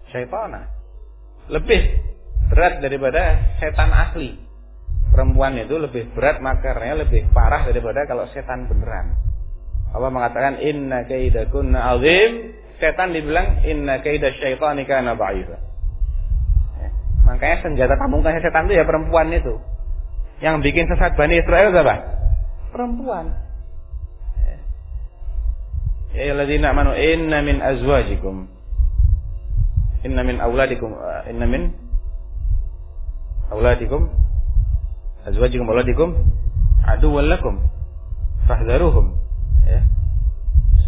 [0.09, 0.61] Syaitana.
[1.49, 1.81] Lebih
[2.49, 4.50] berat daripada setan asli
[5.11, 9.19] perempuan itu lebih berat makarnya lebih parah daripada kalau setan beneran.
[9.91, 12.57] Allah mengatakan inna kaidakunna azim.
[12.81, 15.57] Setan dibilang inna kaida syaitani kana dha'ifa.
[16.81, 16.89] Ya.
[17.29, 19.61] Makanya senjata pamungkasnya setan itu ya perempuan itu.
[20.41, 21.95] Yang bikin sesat Bani Israel siapa?
[22.73, 23.51] Perempuan.
[26.11, 28.51] Ya ayyuhalladzina amanu inna min azwajikum
[30.03, 30.91] inna min auladikum
[31.31, 31.71] inna min
[33.47, 34.11] auladikum
[35.27, 36.17] azwajikum waladikum
[36.85, 37.55] aduwwan lakum.
[38.49, 39.13] Fahdharuhum
[39.67, 39.85] ya.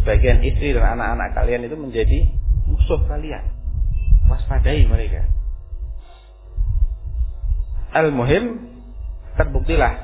[0.00, 2.18] Sebagian istri dan anak-anak kalian itu menjadi
[2.66, 3.44] musuh kalian.
[4.26, 5.22] Waspadai mereka.
[7.94, 8.74] Al-muhim
[9.38, 9.94] terbuktilah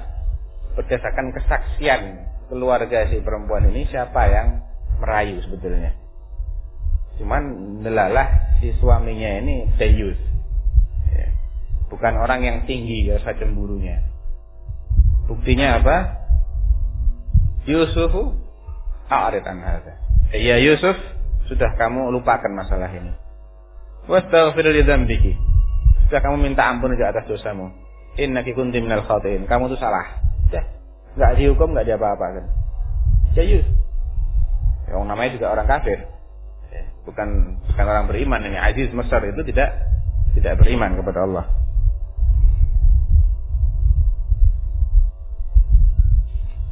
[0.79, 4.63] berdasarkan kesaksian keluarga si perempuan ini siapa yang
[5.03, 5.99] merayu sebetulnya.
[7.19, 7.43] Cuman
[7.83, 10.17] nelalah si suaminya ini dayus
[11.13, 11.29] ya.
[11.89, 14.10] bukan orang yang tinggi rasa cemburunya
[15.31, 15.97] Buktinya apa?
[17.71, 18.35] Yusufu
[19.07, 19.95] a'rid an hadza.
[20.35, 20.99] Ya Yusuf,
[21.47, 23.15] sudah kamu lupakan masalah ini.
[24.11, 25.39] Wastaghfir li dzambiki.
[26.11, 27.71] Sudah kamu minta ampun aja atas dosamu.
[28.19, 29.47] Innaki kunti minal khatiin.
[29.47, 30.19] Kamu tuh salah.
[31.11, 32.47] nggak dihukum, nggak diapa kan
[33.35, 33.43] Ya
[34.91, 35.99] Yang namanya juga orang kafir.
[36.71, 38.59] Ya, bukan bukan orang beriman ini.
[38.59, 39.75] Aziz Mesir itu tidak
[40.35, 41.47] tidak beriman kepada Allah.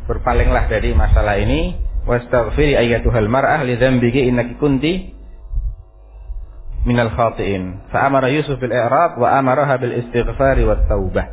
[0.08, 1.76] Berpalinglah dari masalah ini.
[2.08, 5.12] Wastaghfiri ayyatuhal mar'ah li dzambiki innaki kunti
[6.88, 7.92] minal khati'in.
[7.92, 11.28] Fa amara Yusuf bil i'rab wa amaraha bil istighfari wat taubah.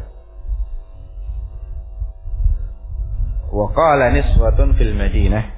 [3.56, 5.56] Wa qala niswatun fil Madinah.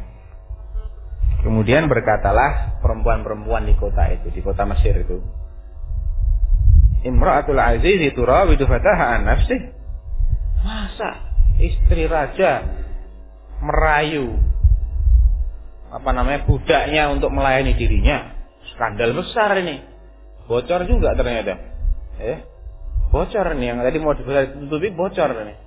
[1.42, 5.18] Kemudian berkatalah perempuan-perempuan di kota itu, di kota Mesir itu.
[7.08, 9.74] Imra'atul aziz turawidu fataha an nafsih.
[10.62, 11.26] Masa
[11.58, 12.66] istri raja
[13.64, 14.38] merayu
[15.88, 18.36] apa namanya budaknya untuk melayani dirinya?
[18.76, 19.80] Skandal besar ini.
[20.48, 21.56] Bocor juga ternyata.
[22.20, 22.44] Eh,
[23.12, 25.58] bocor nih yang tadi mau ditutupi bocor nih.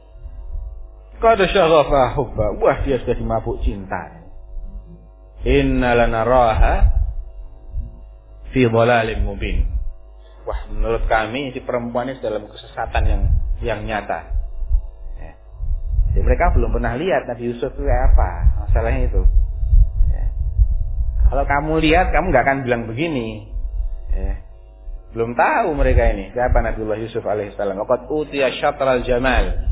[1.21, 2.17] Kada syaghafa.
[2.61, 4.21] Wah, dia sudah dimabuk cinta.
[5.45, 7.01] Inna lanaraha
[8.53, 9.69] fi dhalalin mubin.
[10.45, 13.23] Wah, menurut kami si perempuan ini dalam kesesatan yang
[13.61, 14.40] yang nyata.
[16.11, 16.19] Ya.
[16.19, 18.31] Jadi mereka belum pernah lihat Nabi Yusuf itu apa.
[18.67, 19.23] Masalahnya itu.
[20.11, 20.25] Ya.
[21.31, 23.47] Kalau kamu lihat, kamu nggak akan bilang begini.
[24.11, 24.35] Ya.
[25.11, 27.79] Belum tahu mereka ini siapa Nabiullah Yusuf alaihissalam.
[27.83, 29.71] Waqad utiya syatral jamal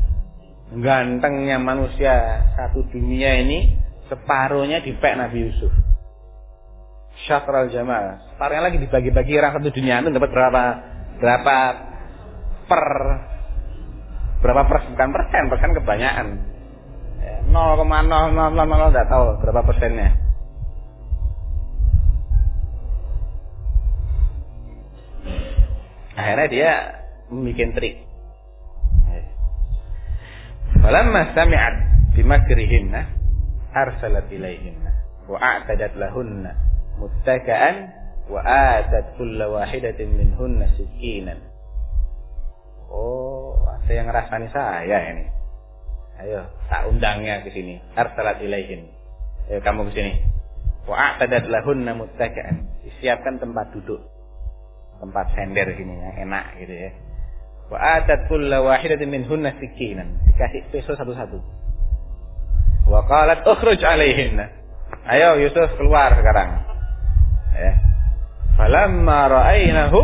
[0.69, 3.73] gantengnya manusia satu dunia ini
[4.05, 5.73] separuhnya dipek Nabi Yusuf.
[7.27, 8.31] Syatral Jamal.
[8.31, 10.63] Separuhnya lagi dibagi-bagi orang satu dunia itu dapat berapa
[11.19, 11.57] berapa
[12.69, 12.83] per
[14.39, 16.27] berapa persen bukan persen persen kebanyakan.
[17.47, 17.55] 0,0000
[18.91, 20.11] tidak tahu berapa persennya.
[26.19, 26.71] Akhirnya dia
[27.31, 27.95] membuat trik
[30.83, 31.75] Falamma sami'at
[32.19, 33.01] bimakrihinna
[33.71, 34.91] arsalat ilaihinna
[35.31, 36.59] wa a'tadat lahunna
[36.99, 37.87] muttaka'an
[38.27, 41.48] wa atat kulla wahidatin minhunna sikinan.
[42.89, 45.25] Oh, ada yang ngerasani saya ini.
[46.19, 47.79] Ayo, tak undangnya ke sini.
[47.95, 48.91] Arsalat ilaihin.
[49.47, 50.13] Ayo kamu ke sini.
[50.83, 52.83] Wa a'tadat lahunna muttaka'an.
[52.83, 54.03] Disiapkan tempat duduk.
[54.99, 56.91] Tempat sender sini yang enak gitu ya.
[57.69, 60.19] Wa atat kulla wahidatin minhunna sikinan.
[60.27, 61.39] Dikasih pisau satu-satu.
[62.89, 63.05] Wa
[63.45, 64.49] ukhruj alaihinna.
[65.05, 66.65] Ayo Yusuf keluar sekarang.
[67.53, 67.73] Ya.
[68.57, 70.01] Falamma ra'ainahu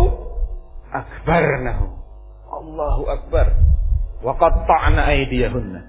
[0.94, 1.95] akbarnahu.
[2.56, 3.48] Allahu akbar.
[4.24, 5.82] Wa qatta'na aydiyahunna.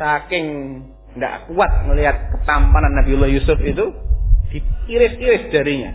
[0.00, 0.46] Saking
[1.12, 3.92] tidak kuat melihat ketampanan Nabiullah Yusuf itu
[4.48, 5.92] diiris-iris jarinya.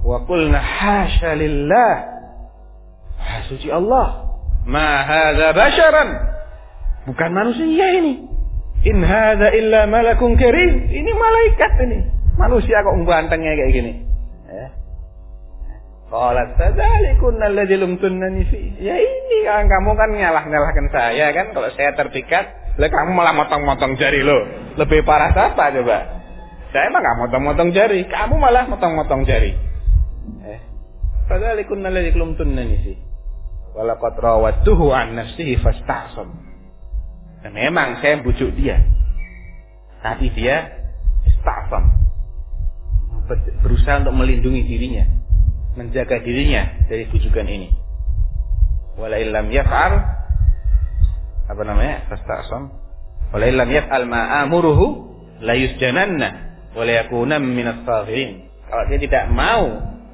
[0.00, 1.94] Wa qulna hasya lillah.
[3.52, 4.28] Suci Allah.
[4.64, 6.08] Ma hadza basharan.
[7.08, 8.24] Bukan manusia ini.
[8.88, 10.88] In hadza illa malakun karim.
[10.88, 11.98] Ini malaikat ini.
[12.38, 13.92] Manusia kok gantengnya kayak gini.
[16.08, 18.80] Qalat fadzalikunna alladzi lumtunnani fi.
[18.80, 22.44] Ya ini kan kamu kan nyalah-nyalahkan saya kan kalau saya terpikat,
[22.80, 24.40] lah kamu malah motong-motong jari lo.
[24.80, 25.98] Lebih parah apa coba?
[26.72, 29.52] Saya emang gak motong-motong jari, kamu malah motong-motong jari.
[30.48, 30.60] Eh.
[31.28, 32.92] Fadzalikun alladzi lumtunnani fi.
[33.76, 36.32] Walaqad rawatuhu an nafsihi fastahsam.
[37.44, 38.80] Dan memang saya bujuk dia.
[40.00, 40.72] Tapi dia
[41.28, 41.84] istahsam.
[43.60, 45.27] Berusaha untuk melindungi dirinya.
[45.78, 47.70] Menjaga dirinya dari bujukan ini.
[48.98, 49.94] Wala illam yaf'al
[51.46, 52.10] apa namanya?
[52.10, 52.74] Fastahsam.
[53.30, 55.06] Wala illam yaf'al ma amuruhu
[55.38, 56.28] la yusjananna
[56.74, 58.50] wa la yakuna minas saghirin.
[58.66, 59.64] Kalau dia tidak mau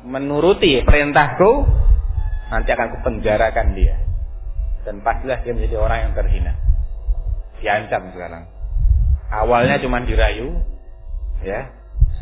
[0.05, 1.65] menuruti perintahku,
[2.53, 3.97] nanti akan kupenjarakan dia.
[4.85, 6.53] Dan pastilah dia menjadi orang yang terhina.
[7.59, 8.45] Diancam sekarang.
[9.33, 10.61] Awalnya cuma dirayu,
[11.41, 11.73] ya.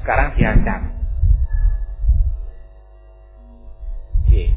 [0.00, 1.01] Sekarang diancam.
[4.32, 4.48] Oke.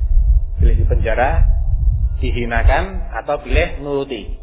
[0.55, 1.43] Pilih di penjara,
[2.23, 4.39] dihinakan atau pilih nuruti.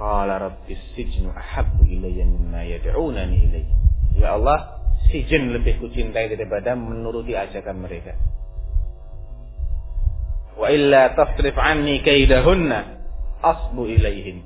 [0.00, 3.72] Qala rabbis sijnu ahabbu ilayya mimma yad'unani ilayhi.
[4.16, 4.80] Ya Allah,
[5.12, 8.16] si jin lebih kucintai daripada menuruti ajakan mereka.
[10.56, 12.96] Wa illa tasrif anni kaidahunna
[13.44, 14.40] asbu ilaihin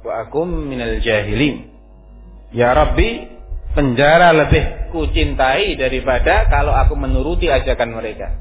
[0.00, 1.68] wa akum minal jahilin.
[2.56, 3.28] Ya Rabbi,
[3.76, 8.34] penjara lebih kucintai daripada kalau aku menuruti ajakan mereka.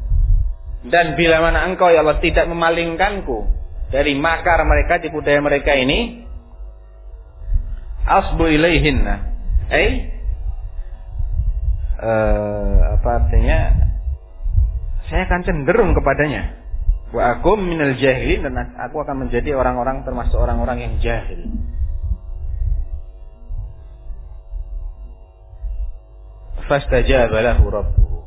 [0.79, 3.51] Dan bila mana engkau ya Allah tidak memalingkanku
[3.91, 6.23] dari makar mereka, tipu daya mereka ini,
[8.07, 9.15] asbu ilaihinna.
[9.69, 9.91] Eh,
[11.99, 13.59] uh, apa artinya
[15.11, 16.59] saya akan cenderung kepadanya
[17.09, 21.41] Wa akum minal jahilin dan aku akan menjadi orang-orang termasuk orang-orang yang jahil.
[26.69, 28.17] Fastajaba lahu rabbuhu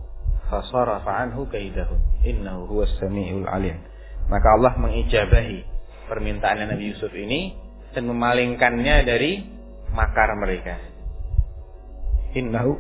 [0.51, 3.79] fasarafa anhu kaidahum innahu huwas samiul alim.
[4.27, 5.65] Maka Allah mengijabahi
[6.11, 7.55] permintaan Nabi Yusuf ini
[7.97, 9.47] dan memalingkannya dari
[9.95, 10.77] makar mereka.
[12.37, 12.77] Innahu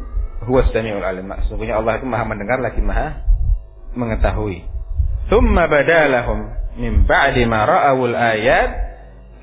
[0.50, 1.32] huwas samiul alim.
[1.46, 3.22] Sesungguhnya Allah itu Maha mendengar lagi Maha
[3.96, 4.66] mengetahui.
[5.32, 8.70] Thumma badalahum min ba'di ma ra'awul ayat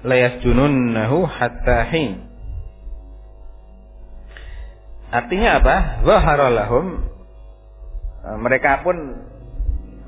[0.06, 2.29] layasjununnahu hatta hin.
[5.10, 5.76] Artinya apa?
[6.06, 7.02] Zahara lahum
[8.22, 8.98] eh, mereka pun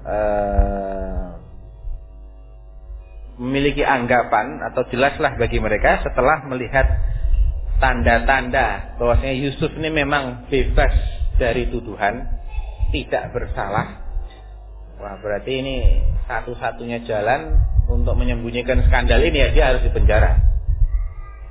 [0.05, 1.25] uh,
[3.41, 6.85] memiliki anggapan atau jelaslah bagi mereka setelah melihat
[7.81, 10.93] tanda-tanda bahwasanya Yusuf ini memang bebas
[11.41, 12.21] dari tuduhan,
[12.93, 13.97] tidak bersalah.
[15.01, 15.77] Wah, berarti ini
[16.29, 17.57] satu-satunya jalan
[17.89, 20.37] untuk menyembunyikan skandal ini ya dia harus dipenjara.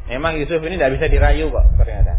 [0.07, 2.15] Memang Yusuf ini tidak bisa dirayu kok ternyata.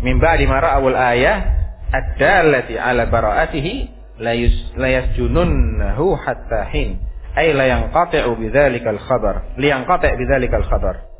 [0.00, 1.44] Mimba di mara awal ayah
[1.90, 3.74] ad-dallati ala bara'atihi
[4.20, 7.00] la yasjununnahu hatta hin.
[7.30, 11.10] Ay la yanqati'u bidzalikal khabar li yanqati' bidzalikal khabar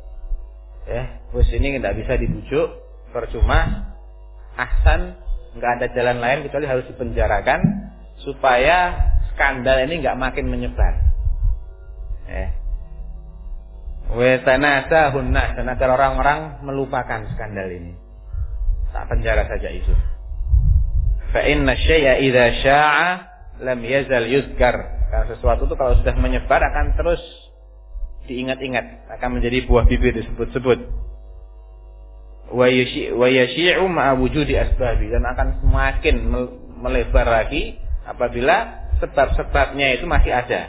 [0.83, 2.67] ya wis ini tidak bisa dibujuk
[3.15, 3.89] percuma.
[4.59, 5.15] Ahsan
[5.55, 7.59] nggak ada jalan lain kecuali harus dipenjarakan
[8.23, 10.93] supaya skandal ini nggak makin menyebar.
[12.27, 12.47] Ya.
[14.11, 17.95] Wetanasa hunnas dan agar orang-orang melupakan skandal ini
[18.91, 19.91] tak penjara saja itu.
[21.31, 23.07] Fa inna syai'a idza sya'a
[23.63, 24.75] lam yazal yuzkar.
[25.11, 27.19] Karena sesuatu itu kalau sudah menyebar akan terus
[28.27, 30.79] diingat-ingat, akan menjadi buah bibir disebut-sebut.
[32.51, 32.67] Wa
[33.27, 36.15] yashi'u ma'a wujudi asbabi dan akan semakin
[36.83, 40.61] melebar lagi apabila sebab-sebabnya itu masih ada.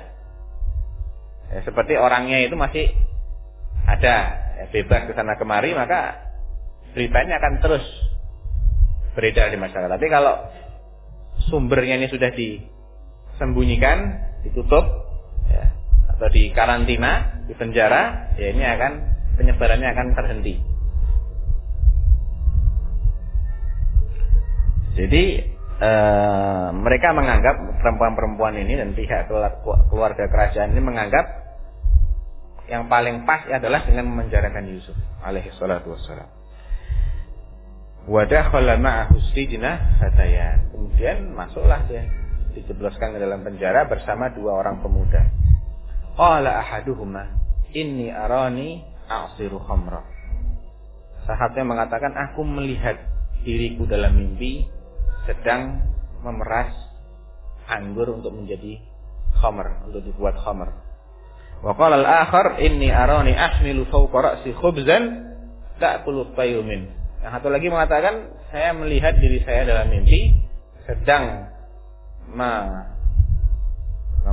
[1.52, 2.88] Ya, seperti orangnya itu masih
[3.84, 4.16] ada,
[4.62, 6.16] ya, bebas ke sana kemari, maka
[6.94, 7.84] beritanya akan terus
[9.12, 9.88] beredar di masyarakat.
[9.88, 10.34] Tapi kalau
[11.48, 13.98] sumbernya ini sudah disembunyikan,
[14.46, 14.84] ditutup,
[15.48, 15.72] ya,
[16.16, 18.92] atau di karantina, di penjara, ya ini akan
[19.36, 20.54] penyebarannya akan terhenti.
[24.92, 25.24] Jadi
[25.80, 25.90] e,
[26.76, 29.24] mereka menganggap perempuan-perempuan ini dan pihak
[29.88, 31.24] keluarga kerajaan ini menganggap
[32.68, 36.41] yang paling pas adalah dengan memenjarakan Yusuf alaihi salatu wassalam.
[38.02, 40.74] Wadakhala ma'ahu sijna fatayan.
[40.74, 42.02] Kemudian masuklah dia
[42.52, 45.22] dijebloskan ke dalam penjara bersama dua orang pemuda.
[46.18, 47.30] Qala ahaduhuma
[47.72, 50.02] inni arani a'siru khamra.
[51.24, 52.98] Sahabatnya mengatakan aku melihat
[53.46, 54.66] diriku dalam mimpi
[55.24, 55.78] sedang
[56.26, 56.74] memeras
[57.70, 58.82] anggur untuk menjadi
[59.38, 60.74] khamr, untuk dibuat khamr.
[61.62, 65.30] Wa qala al-akhar inni arani ahmilu fawqa ra'si khubzan
[65.78, 67.01] ta'kulu tayru min.
[67.22, 68.14] Yang satu lagi mengatakan
[68.50, 70.34] saya melihat diri saya dalam mimpi
[70.84, 71.48] sedang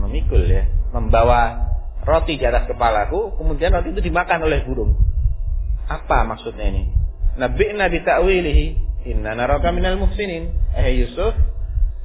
[0.09, 1.69] memikul ya, membawa
[2.01, 4.97] roti di atas kepalaku, kemudian roti itu dimakan oleh burung.
[5.85, 6.89] Apa maksudnya ini?
[7.37, 8.65] Nabi Nabi ta'wilihi
[9.13, 10.49] inna naraka minal muhsinin.
[10.73, 11.37] Eh Yusuf,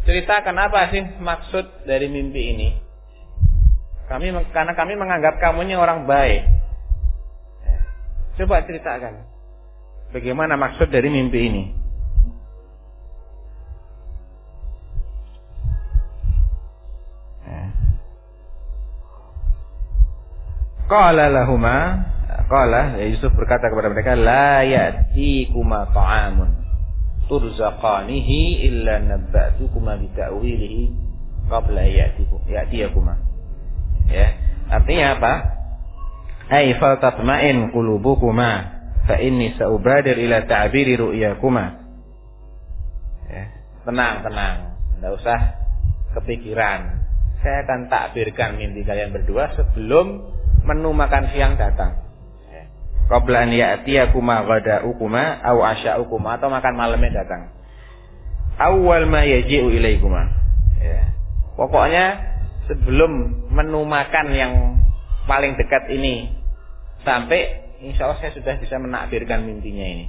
[0.04, 2.68] ceritakan apa sih maksud dari mimpi ini?
[4.04, 6.44] Kami karena kami menganggap kamu ini orang baik.
[7.64, 7.80] Eh,
[8.36, 9.33] coba ceritakan.
[10.14, 11.64] Bagaimana maksud dari mimpi ini?
[20.86, 22.06] Qala lahuma
[22.46, 26.62] Qala ya Yusuf berkata kepada mereka La ya'tikuma ta'amun
[27.26, 30.82] Turzaqanihi illa nabba'tukuma bita'wilihi
[31.50, 31.82] Qabla
[32.46, 33.14] ya'tiyakuma
[34.12, 34.28] Ya
[34.70, 35.32] Artinya apa?
[36.52, 38.73] Ay faltatma'in qulubukuma
[39.04, 41.66] fa inni saubadir ila ta'biri ru'yakuma.
[43.28, 43.44] Ya,
[43.84, 44.56] tenang, tenang.
[44.96, 45.38] Tidak usah
[46.16, 47.04] kepikiran.
[47.44, 50.24] Saya akan takbirkan mimpi kalian berdua sebelum
[50.64, 52.00] menu makan siang datang.
[52.48, 52.64] Ya.
[53.12, 57.52] Qabla an ya'tiyakuma ghada'ukuma aw asya'ukuma atau makan malamnya datang.
[58.56, 60.24] Awal ma yaji'u ilaikuma.
[60.80, 61.12] Ya.
[61.52, 62.32] Pokoknya
[62.64, 64.52] sebelum menu makan yang
[65.28, 66.32] paling dekat ini
[67.04, 70.06] sampai insya Allah saya sudah bisa menakbirkan mimpinya ini.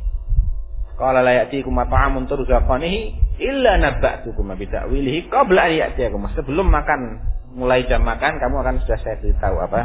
[0.95, 2.99] Kalau layati kuma ta'amun turzaqanihi
[3.43, 6.23] illa nabba'tukum bi ta'wilihi qabla an ya'tiyakum.
[6.39, 6.99] Sebelum makan
[7.51, 9.81] mulai jam makan kamu akan sudah saya beritahu apa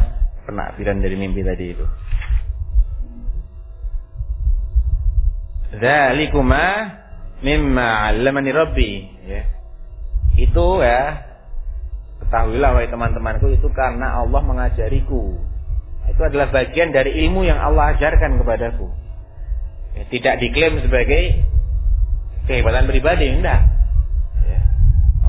[0.47, 1.86] penakbiran dari mimpi tadi itu.
[5.74, 6.64] Dzalikuma
[7.43, 8.91] mimma 'allamani rabbi
[9.26, 9.43] ya.
[10.38, 11.30] Itu ya
[12.20, 15.41] Ketahuilah wahai teman-temanku itu karena Allah mengajariku.
[16.11, 18.90] Itu adalah bagian dari ilmu yang Allah ajarkan kepadaku.
[19.94, 21.46] Ya, tidak diklaim sebagai
[22.50, 23.62] kehebatan pribadi, enggak.
[24.46, 24.61] Ya.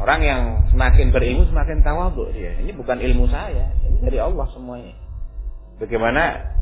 [0.01, 0.41] Orang yang
[0.73, 2.57] semakin berilmu semakin tawadhu dia.
[2.57, 4.97] Ini bukan ilmu saya, ini dari Allah semuanya.
[5.77, 6.53] Bagaimana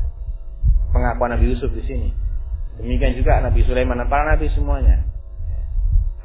[0.92, 2.08] pengakuan Nabi Yusuf di sini?
[2.80, 5.04] Demikian juga Nabi Sulaiman dan para nabi semuanya.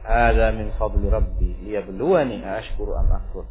[0.05, 3.43] Ada min fadli rabbi liyabluwani ashkuru am akfur.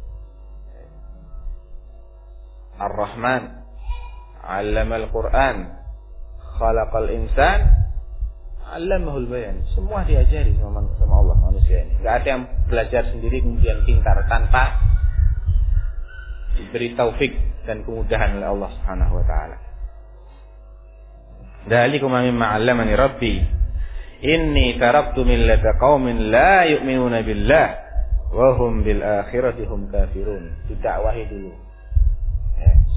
[2.75, 3.64] Ar-Rahman
[4.45, 5.57] 'allama al-Qur'an
[6.61, 7.59] khalaqal insan
[8.65, 9.65] 'allamahul bayan.
[9.73, 11.97] Semua diajari sama, sama Allah manusia ini.
[12.01, 14.79] Enggak ada yang belajar sendiri kemudian pintar tanpa
[16.55, 17.33] diberi taufik
[17.65, 19.57] dan kemudahan oleh Allah Subhanahu wa taala.
[21.65, 23.35] Dalikum mimma 'allamani rabbi
[24.25, 27.67] Inni taraktu millata qaumin la yu'minuna billah
[28.31, 30.65] wa hum bil akhirati hum kafirun.
[30.71, 31.51] Didakwahi dulu.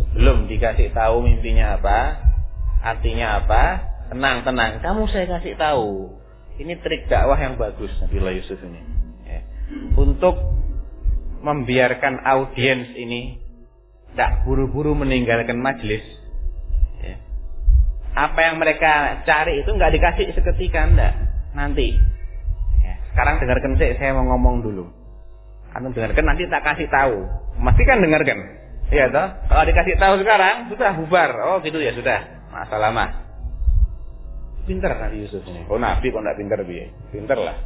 [0.08, 1.98] Ya, sebelum dikasih tahu mimpinya apa,
[2.80, 3.62] artinya apa,
[4.08, 4.80] tenang-tenang.
[4.80, 6.16] Kamu saya kasih tahu.
[6.58, 8.80] Ini trik dakwah yang bagus Nabi Yusuf ini.
[9.28, 9.40] Ya.
[9.94, 10.34] Untuk
[11.44, 13.38] membiarkan audiens ini
[14.10, 16.02] tidak buru-buru meninggalkan majelis
[18.18, 21.14] apa yang mereka cari itu nggak dikasih seketika enggak
[21.54, 21.94] nanti
[22.82, 24.90] ya, sekarang dengarkan sih saya mau ngomong dulu
[25.70, 27.30] anu dengarkan nanti tak kasih tahu
[27.62, 28.38] mesti kan dengarkan
[28.92, 29.28] iya toh?
[29.48, 31.30] Kalau dikasih tahu sekarang sudah bubar.
[31.48, 32.48] Oh gitu ya sudah.
[32.48, 33.10] Masalah mah
[34.68, 35.64] pinter Nabi Yusuf ini.
[35.72, 36.84] Oh Nabi kok nggak pinter bi?
[37.08, 37.56] Pinter lah.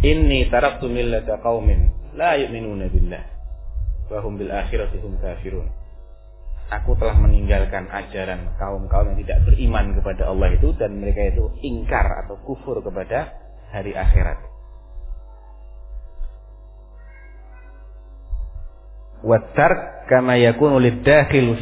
[0.00, 3.24] Inni taraktu millata qaumin la yu'minuna billah
[4.08, 5.68] wa hum bil akhirati hum kafirun.
[6.70, 12.06] Aku telah meninggalkan ajaran kaum-kaum yang tidak beriman kepada Allah itu dan mereka itu ingkar
[12.24, 13.34] atau kufur kepada
[13.74, 14.49] hari akhirat.
[19.20, 21.54] Wattar kama yakunu lid-dakhil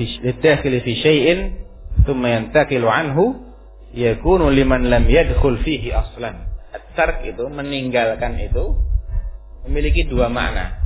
[0.83, 1.59] fi syai'in
[2.07, 3.49] thumma yantaqilu anhu
[3.93, 6.47] yakunu liman lam yadkhul fihi aslan.
[6.71, 8.79] At-tark itu meninggalkan itu
[9.67, 10.79] memiliki dua makna.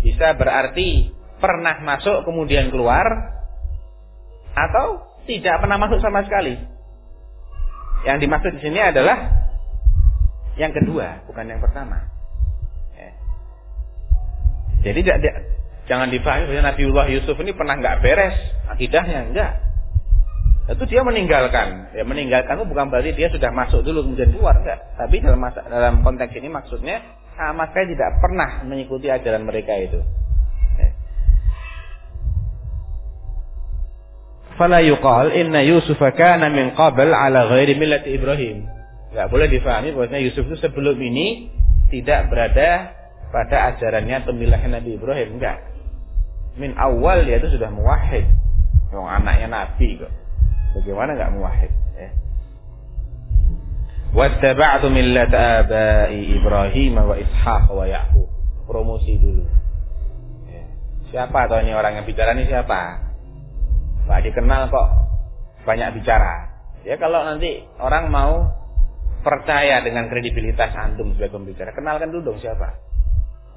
[0.00, 3.06] Bisa berarti pernah masuk kemudian keluar
[4.54, 6.56] atau tidak pernah masuk sama sekali.
[8.06, 9.48] Yang dimaksud di sini adalah
[10.58, 12.10] yang kedua, bukan yang pertama.
[12.94, 13.10] Ya.
[14.90, 15.18] Jadi tidak,
[15.88, 18.36] jangan dipahami bahwa Nabiullah Yusuf ini pernah nggak beres
[18.70, 19.52] akidahnya, enggak.
[20.68, 21.96] Itu dia meninggalkan.
[21.96, 24.84] Ya meninggalkan itu bukan berarti dia sudah masuk dulu kemudian keluar, enggak.
[25.00, 27.00] Tapi dalam masa, dalam konteks ini maksudnya
[27.34, 30.04] sama sekali tidak pernah mengikuti ajaran mereka itu.
[34.58, 38.66] fala yuqal inna Yusuf kana min qabl ala ghairi millati Ibrahim.
[39.14, 41.48] Enggak boleh difahami bahwasanya Yusuf itu sebelum ini
[41.88, 42.92] tidak berada
[43.32, 45.62] pada ajarannya pemilihan Nabi Ibrahim enggak.
[46.58, 48.26] Min awal dia itu sudah muwahhid.
[48.90, 50.12] Yang anaknya Nabi kok.
[50.74, 52.10] Bagaimana enggak muwahhid ya.
[54.12, 58.28] Wattaba'tu millata abai Ibrahim wa Ishaq wa Yaqub.
[58.66, 59.46] Promosi dulu.
[60.50, 60.64] Ya.
[61.14, 63.08] Siapa atau ini orang yang bicara ini siapa?
[64.08, 64.88] nggak dikenal kok
[65.68, 66.48] banyak bicara.
[66.88, 68.48] Ya kalau nanti orang mau
[69.20, 72.80] percaya dengan kredibilitas antum sebagai pembicara, kenalkan dulu dong siapa.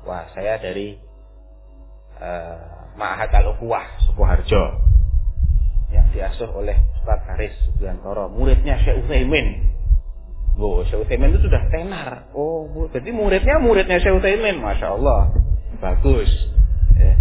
[0.04, 1.00] Wah, saya dari
[2.20, 4.64] uh, Ma'had Al-Ukhuwah Sukoharjo.
[5.92, 9.72] Yang diasuh oleh Ustaz Haris Subiantoro, muridnya Syekh Utsaimin.
[10.56, 12.32] Oh, Syekh Utsaimin itu sudah tenar.
[12.32, 15.36] Oh, jadi muridnya muridnya Syekh Utsaimin, masya Allah,
[15.84, 16.32] bagus.
[16.96, 17.20] Ya.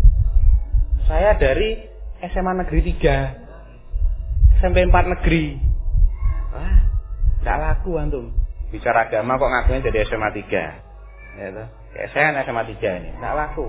[1.11, 1.91] Saya dari
[2.21, 5.57] SMA negeri 3 SMP 4 negeri.
[6.53, 6.79] Wah
[7.41, 8.29] gak laku antum.
[8.69, 11.49] Bicara agama kok ngakunya jadi SMA 3 ya
[11.97, 13.11] kayak saya SMA 3 ini.
[13.17, 13.67] Gak laku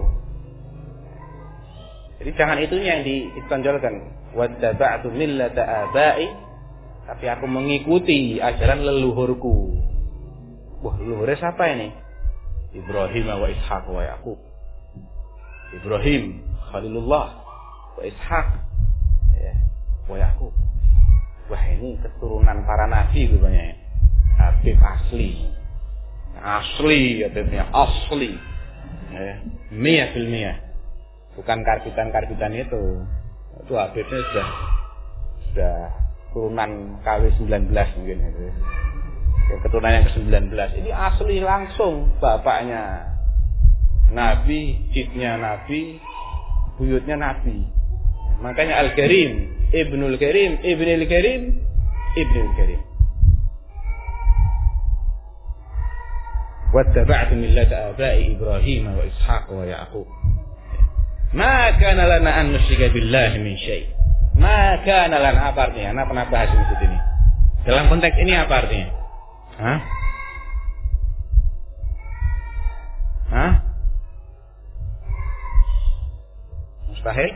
[2.21, 3.93] jadi jangan itunya yang ditonjolkan
[4.37, 6.29] wattaba'tu millata abai
[7.09, 9.75] tapi aku mengikuti ajaran leluhurku
[10.85, 11.89] wah leluhurnya siapa ini
[12.71, 14.39] Ibrahim wa Ishaq wa Yaqub
[15.71, 17.41] Ibrahim Khalilullah
[17.95, 18.47] wa Ishak
[19.39, 19.53] ya,
[20.07, 20.53] wa Yakub.
[21.51, 23.75] Wah ini keturunan para nabi rupanya.
[24.39, 25.51] Habib asli.
[26.39, 28.39] Asli Habibnya asli.
[29.11, 30.70] Ya, mia fil mia.
[31.37, 33.03] Bukan karbitan-karbitan itu.
[33.61, 34.47] Itu Habibnya sudah
[35.51, 35.75] sudah
[36.31, 38.43] turunan KW 19 mungkin itu.
[39.51, 40.55] Ya, keturunan yang ke-19.
[40.79, 43.03] Ini asli langsung bapaknya
[44.15, 45.99] Nabi, cipnya Nabi,
[46.79, 47.67] buyutnya Nabi.
[48.39, 51.41] Makanya Al-Karim, Ibnul Karim, Ibnul Karim,
[52.15, 52.81] Ibnul Karim.
[56.71, 60.07] wattaba'tu millata abai Ibrahim wa Ishaq wa Yaqub.
[61.31, 63.87] Ma kana lana an nusyrika billahi min syai.
[64.35, 65.95] Ma kana lana apa artinya?
[65.95, 66.97] Nah, pernah bahas di sini.
[67.63, 68.87] Dalam konteks ini apa artinya?
[69.61, 69.79] Hah?
[73.31, 73.51] Hah?
[76.91, 77.31] Mustahil?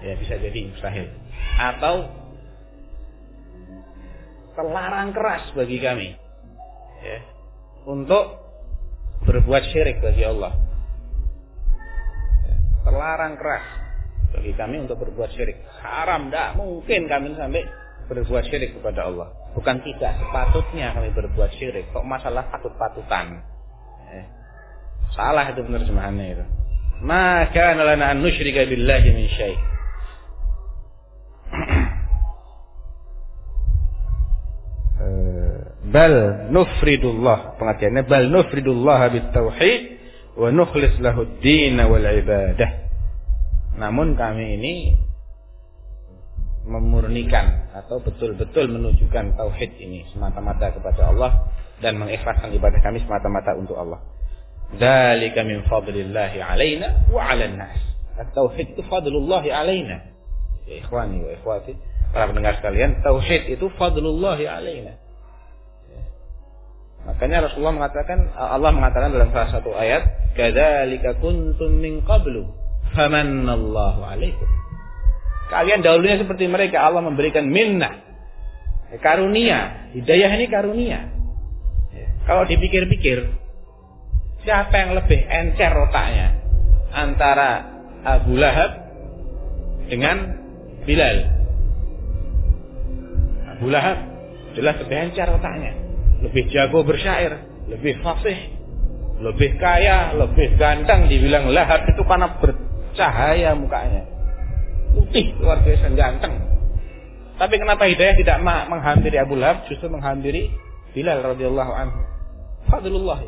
[0.00, 1.06] Ya bisa jadi mustahil.
[1.60, 2.08] Atau
[4.58, 6.16] terlarang keras bagi kami
[7.04, 7.18] ya,
[7.86, 8.40] untuk
[9.28, 10.69] berbuat syirik bagi Allah.
[12.86, 13.66] Terlarang keras
[14.30, 15.60] bagi kami untuk berbuat syirik.
[15.82, 17.66] Haram, tidak mungkin kami sampai
[18.08, 19.28] berbuat syirik kepada Allah.
[19.52, 21.90] Bukan tidak sepatutnya kami berbuat syirik.
[21.90, 23.42] Kok masalah patut-patutan.
[24.10, 24.22] Ya.
[25.12, 26.44] Salah itu penerjemahannya itu.
[27.02, 29.70] Maka lana an nusyrika billahi min syai'.
[35.90, 39.89] bal nufridullah pengertiannya bal nufridullah bit tauhid
[40.40, 42.70] wa nukhlis lahu wal ibadah
[43.76, 44.74] namun kami ini
[46.64, 51.32] memurnikan atau betul-betul menunjukkan tauhid ini semata-mata kepada Allah
[51.80, 54.00] dan mengikhlaskan ibadah kami semata-mata untuk Allah.
[54.76, 57.80] Dzalika min fadlillah alaina wa 'alan nas.
[58.36, 60.12] Tauhid itu fadlullah alaina.
[60.68, 61.72] Ya ikhwani wa ikhwati,
[62.12, 65.00] para pendengar sekalian, tauhid itu fadlullah alaina.
[67.08, 70.04] Makanya Rasulullah mengatakan Allah mengatakan dalam salah satu ayat,
[70.36, 72.44] "Kadzalika kuntum min qablu
[72.92, 74.48] famannallahu alaikum."
[75.48, 78.04] Kalian dahulunya seperti mereka Allah memberikan minnah.
[79.00, 81.10] Karunia, hidayah ini karunia.
[81.94, 82.06] Ya.
[82.26, 83.32] Kalau dipikir-pikir,
[84.42, 86.38] siapa yang lebih encer otaknya
[86.94, 87.70] antara
[88.02, 88.70] Abu Lahab
[89.90, 90.38] dengan
[90.86, 91.18] Bilal?
[93.58, 93.98] Abu Lahab
[94.54, 95.79] jelas lebih encer otaknya
[96.20, 98.38] lebih jago bersyair, lebih fasih,
[99.20, 104.04] lebih kaya, lebih ganteng dibilang lahap itu karena bercahaya mukanya.
[104.96, 106.34] Putih luar biasa ganteng.
[107.40, 110.52] Tapi kenapa hidayah tidak menghampiri Abu Lahab justru menghampiri
[110.90, 112.00] Bilal radhiyallahu anhu.
[112.66, 113.22] Fadlullah.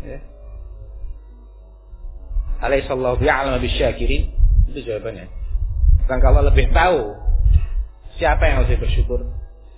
[0.00, 0.18] Ya.
[2.64, 4.32] Alaihissallahu bi'alama bisyakirin.
[4.72, 5.28] Itu jawabannya.
[6.08, 7.12] Dan kalau lebih tahu
[8.16, 9.28] siapa yang lebih bersyukur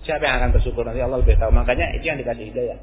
[0.07, 1.51] Siapa yang akan bersyukur nanti Allah lebih tahu.
[1.51, 2.79] Makanya itu yang dikasih hidayah.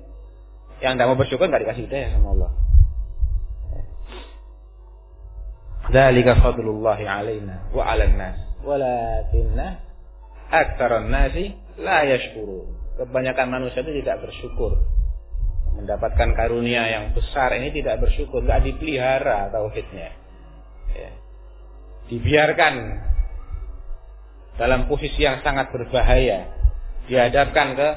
[0.84, 2.50] Yang tidak mau bersyukur nggak dikasih hidayah sama Allah.
[5.86, 8.38] Dzalika fadlullah alaina wa 'alan nas.
[8.66, 9.78] Walakinna
[10.50, 12.74] aktsaran nasi la yashkurun.
[12.96, 14.82] Kebanyakan manusia itu tidak bersyukur.
[15.76, 20.08] Mendapatkan karunia yang besar ini tidak bersyukur, nggak dipelihara tauhidnya.
[20.96, 21.12] Ya.
[22.08, 22.74] Dibiarkan
[24.56, 26.55] dalam posisi yang sangat berbahaya
[27.06, 27.88] dihadapkan ke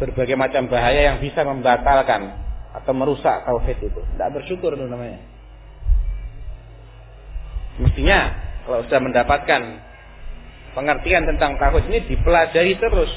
[0.00, 2.32] berbagai macam bahaya yang bisa membatalkan
[2.72, 4.00] atau merusak tauhid itu.
[4.00, 5.20] Tidak bersyukur itu namanya.
[7.80, 8.18] Mestinya
[8.64, 9.60] kalau sudah mendapatkan
[10.72, 13.12] pengertian tentang tauhid ini dipelajari terus.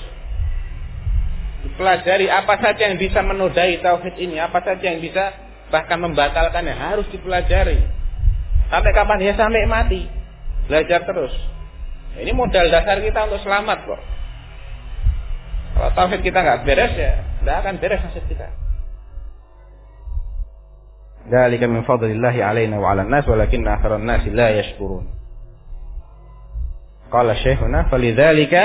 [1.63, 5.31] Dipelajari apa saja yang bisa menodai tauhid ini, apa saja yang bisa
[5.71, 7.79] bahkan membatalkannya harus dipelajari.
[8.67, 10.01] Sampai kapan ya sampai mati.
[10.67, 11.31] Belajar terus.
[12.19, 14.12] Ini modal dasar kita untuk selamat kok.
[15.73, 18.47] Kalau tauhid kita nggak beres ya, nggak akan beres nasib kita.
[21.23, 25.09] Dzalika min fadlillahi alaina wa 'alan nas walakinna aktharan nasi la yashkurun.
[27.09, 28.63] Qala syekhuna falidzalika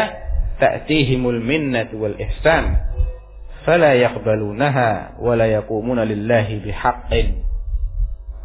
[0.60, 2.76] ta'tihimul minnatu wal ihsan
[3.64, 7.46] fala yaqbalunaha wa la yaqumuna lillahi bihaqqin.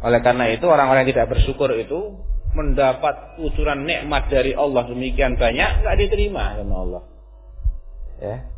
[0.04, 2.20] Oleh karena itu orang-orang yang tidak bersyukur itu
[2.54, 7.02] mendapat kucuran nikmat dari Allah demikian banyak nggak diterima sama Allah.
[8.22, 8.53] Ya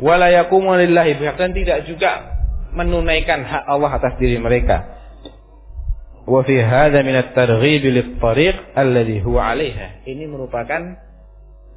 [0.00, 0.72] wala yaqumu
[1.36, 2.40] dan tidak juga
[2.72, 4.98] menunaikan hak Allah atas diri mereka.
[6.24, 8.74] Wa fi hadha min at-targhib lit-tariq
[9.24, 10.06] huwa 'alayha.
[10.08, 10.96] Ini merupakan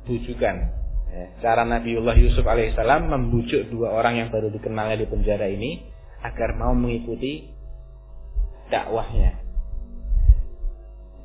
[0.07, 0.55] bujukan.
[1.13, 5.85] Ya, cara Nabiullah Yusuf alaihissalam membujuk dua orang yang baru dikenalnya di penjara ini
[6.25, 7.53] agar mau mengikuti
[8.73, 9.37] dakwahnya.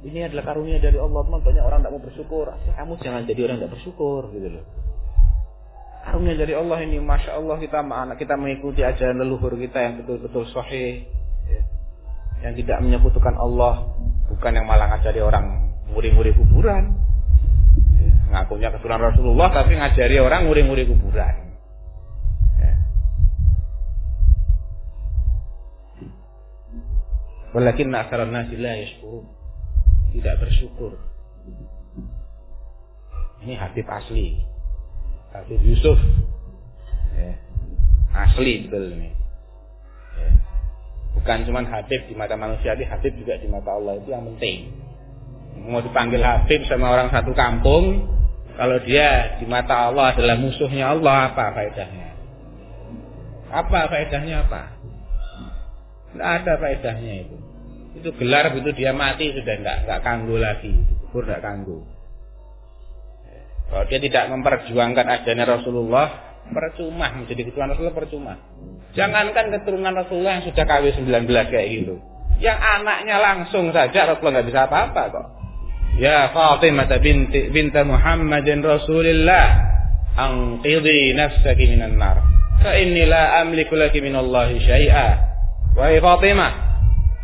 [0.05, 1.25] Ini adalah karunia dari Allah.
[1.25, 2.47] Banyak orang tidak mau bersyukur.
[2.53, 4.88] Kamu jangan jadi orang tidak bersyukur gitu loh
[6.05, 10.45] karunia dari Allah ini masya Allah kita anak kita mengikuti ajaran leluhur kita yang betul-betul
[10.51, 11.05] sahih
[11.49, 11.63] ya.
[12.49, 13.93] yang tidak menyekutukan Allah
[14.31, 16.97] bukan yang malah ngajari orang muri-muri kuburan
[17.99, 18.11] ya.
[18.35, 21.35] ngakunya keturunan Rasulullah tapi ngajari orang muri-muri kuburan
[22.63, 22.73] ya.
[27.57, 28.77] Walakin aksaran nasi la.
[30.09, 30.97] Tidak bersyukur.
[33.45, 34.58] Ini Habib asli.
[35.39, 35.99] Habib Yusuf
[37.15, 37.33] ya.
[38.15, 39.11] Asli betul ini.
[40.19, 40.31] Ya.
[41.19, 44.75] Bukan cuma Habib di mata manusia, tapi Habib juga di mata Allah itu yang penting.
[45.69, 48.07] Mau dipanggil Habib sama orang satu kampung,
[48.59, 52.09] kalau dia di mata Allah adalah musuhnya Allah, apa faedahnya?
[53.55, 54.63] Apa faedahnya apa?
[56.15, 57.37] Tidak ada faedahnya itu.
[57.99, 60.75] Itu gelar begitu dia mati sudah tidak nggak kanggu lagi,
[61.07, 61.83] kubur tidak kanggu.
[63.69, 68.33] Kalau dia tidak memperjuangkan adanya Rasulullah, percuma menjadi keturunan Rasulullah percuma.
[68.97, 71.95] Jangankan keturunan Rasulullah yang sudah KW 19 kayak gitu.
[72.41, 75.27] Yang anaknya langsung saja Rasulullah nggak bisa apa-apa kok.
[75.99, 79.47] Ya Fatimah binti binta Muhammadin Rasulillah
[80.15, 82.23] anqidhi nafsaki minan nar.
[82.63, 85.09] Fa inni la amliku laki minallahi syai'a.
[85.75, 86.53] Wahai Fatimah,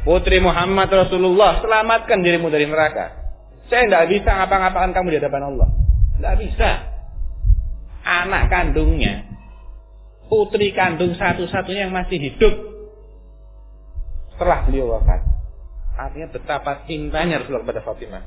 [0.07, 3.25] putri Muhammad Rasulullah, selamatkan dirimu dari neraka.
[3.67, 5.69] Saya tidak bisa ngapa-ngapakan kamu di hadapan Allah.
[6.19, 6.71] Tidak bisa.
[8.05, 9.25] Anak kandungnya,
[10.29, 12.55] putri kandung satu-satunya yang masih hidup
[14.35, 15.25] setelah beliau wafat.
[15.95, 18.25] Artinya betapa cintanya Rasulullah kepada Fatimah.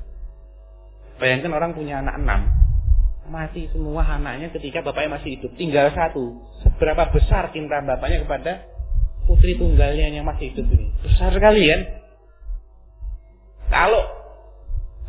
[1.20, 2.42] Bayangkan orang punya anak enam.
[3.28, 5.52] Mati semua anaknya ketika bapaknya masih hidup.
[5.60, 6.48] Tinggal satu.
[6.64, 8.64] Seberapa besar cinta bapaknya kepada
[9.28, 10.96] putri tunggalnya yang masih hidup ini.
[11.04, 11.82] Besar sekali kan?
[13.68, 14.17] Kalau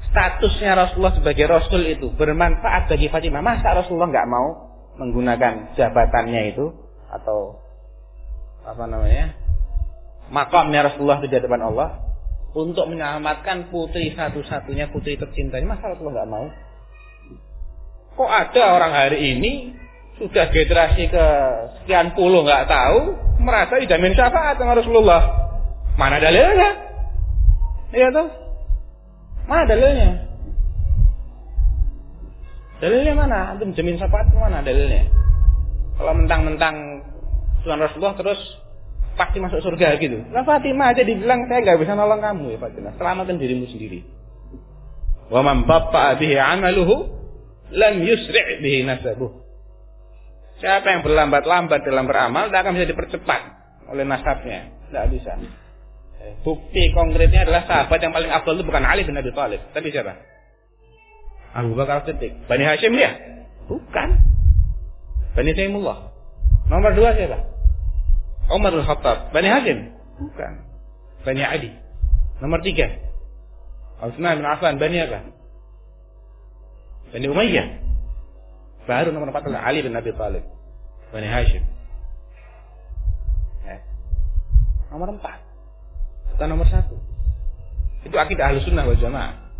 [0.09, 3.45] statusnya Rasulullah sebagai Rasul itu bermanfaat bagi Fatimah.
[3.45, 4.47] Masa Rasulullah nggak mau
[4.99, 6.75] menggunakan jabatannya itu
[7.09, 7.63] atau
[8.67, 9.33] apa namanya
[10.29, 11.89] makamnya Rasulullah di hadapan Allah
[12.53, 15.77] untuk menyelamatkan putri satu-satunya putri tercintanya.
[15.77, 16.47] Masa Rasulullah nggak mau?
[18.19, 19.53] Kok ada orang hari ini
[20.19, 21.27] sudah generasi ke
[21.79, 25.23] sekian puluh nggak tahu merasa dijamin syafaat sama Rasulullah?
[25.95, 26.71] Mana dalilnya?
[27.95, 28.48] Iya tuh.
[29.49, 30.11] Mana dalilnya?
[32.79, 33.39] Dalilnya mana?
[33.57, 35.09] Antum jamin syafaat mana dalilnya?
[35.99, 37.03] Kalau mentang-mentang
[37.67, 38.39] Tuhan Rasulullah terus
[39.19, 40.23] pasti masuk surga gitu.
[40.31, 42.95] Nah Fatimah aja dibilang saya nggak bisa nolong kamu ya Fatimah.
[42.95, 44.07] Selamatkan dirimu sendiri.
[45.27, 47.11] Wa man batta bihi amaluhu
[47.75, 49.33] lam yusri' bihi nasabuh.
[50.63, 53.43] Siapa yang berlambat-lambat dalam beramal tidak akan bisa dipercepat
[53.91, 54.71] oleh nasabnya.
[54.91, 55.33] Tidak bisa.
[56.43, 60.19] Bukti konkretnya adalah sahabat yang paling afdal itu bukan Ali bin Abi Thalib, tapi siapa?
[61.55, 62.47] Abu Bakar Siddiq.
[62.47, 63.11] Bani Hashim dia?
[63.67, 64.09] Bukan.
[65.35, 66.13] Bani Taimullah.
[66.69, 67.39] Nomor dua siapa?
[68.53, 69.33] Umar bin Khattab.
[69.33, 69.79] Bani Hashim?
[70.21, 70.53] Bukan.
[71.25, 71.71] Bani Ali.
[72.39, 72.87] Nomor tiga.
[73.99, 74.79] Utsman bin Affan.
[74.79, 75.21] Bani apa?
[77.11, 77.69] Bani Umayyah.
[78.89, 80.45] Baru nomor empat adalah Ali bin Abi Thalib.
[81.11, 81.65] Bani Hashim.
[83.65, 83.81] Ya.
[84.93, 85.48] Nomor empat.
[86.39, 86.95] Bukan nomor satu.
[88.07, 89.51] Itu akidah ahlu sunnah wal jamaah.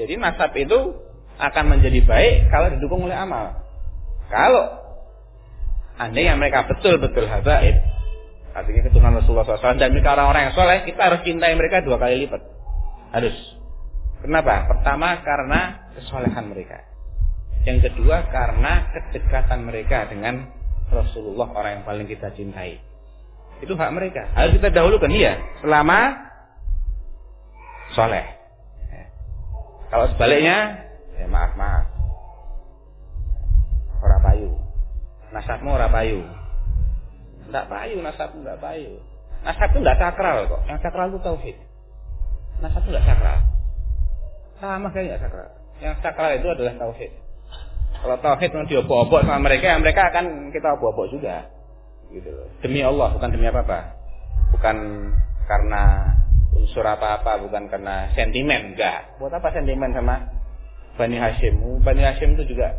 [0.00, 0.96] Jadi nasab itu
[1.36, 3.52] akan menjadi baik kalau didukung oleh amal.
[4.32, 4.80] Kalau
[6.00, 7.76] andai yang mereka betul-betul habaib,
[8.56, 12.24] artinya keturunan Rasulullah SAW dan mereka orang-orang yang soleh, kita harus cintai mereka dua kali
[12.24, 12.40] lipat.
[13.12, 13.36] Harus.
[14.24, 14.64] Kenapa?
[14.64, 16.80] Pertama karena kesolehan mereka.
[17.68, 20.48] Yang kedua karena kedekatan mereka dengan
[20.88, 22.93] Rasulullah orang yang paling kita cintai.
[23.64, 24.28] Itu hak mereka.
[24.36, 25.40] Harus kita dahulukan iya.
[25.64, 26.28] Selama
[27.96, 28.34] soleh.
[29.88, 30.84] Kalau sebaliknya,
[31.16, 31.86] ya maaf maaf.
[34.04, 34.52] Ora payu.
[35.32, 36.20] Nasabmu ora payu.
[37.48, 38.98] Tidak payu nasabmu tidak payu.
[39.44, 40.60] Nasab itu tidak sakral kok.
[40.66, 41.56] Yang sakral itu tauhid.
[42.58, 43.38] Nasab itu tidak sakral.
[44.58, 45.48] Sama kayak tidak sakral.
[45.78, 47.10] Yang sakral itu adalah tauhid.
[47.94, 51.48] Kalau tauhid mau diobok-obok sama mereka, ya mereka akan kita obok-obok juga
[52.14, 52.46] gitu loh.
[52.62, 53.78] Demi Allah, bukan demi apa-apa.
[54.54, 54.76] Bukan
[55.50, 55.82] karena
[56.54, 59.18] unsur apa-apa, bukan karena sentimen, enggak.
[59.18, 60.30] Buat apa sentimen sama
[60.94, 61.82] Bani Hashim?
[61.82, 62.78] Bani Hashim itu juga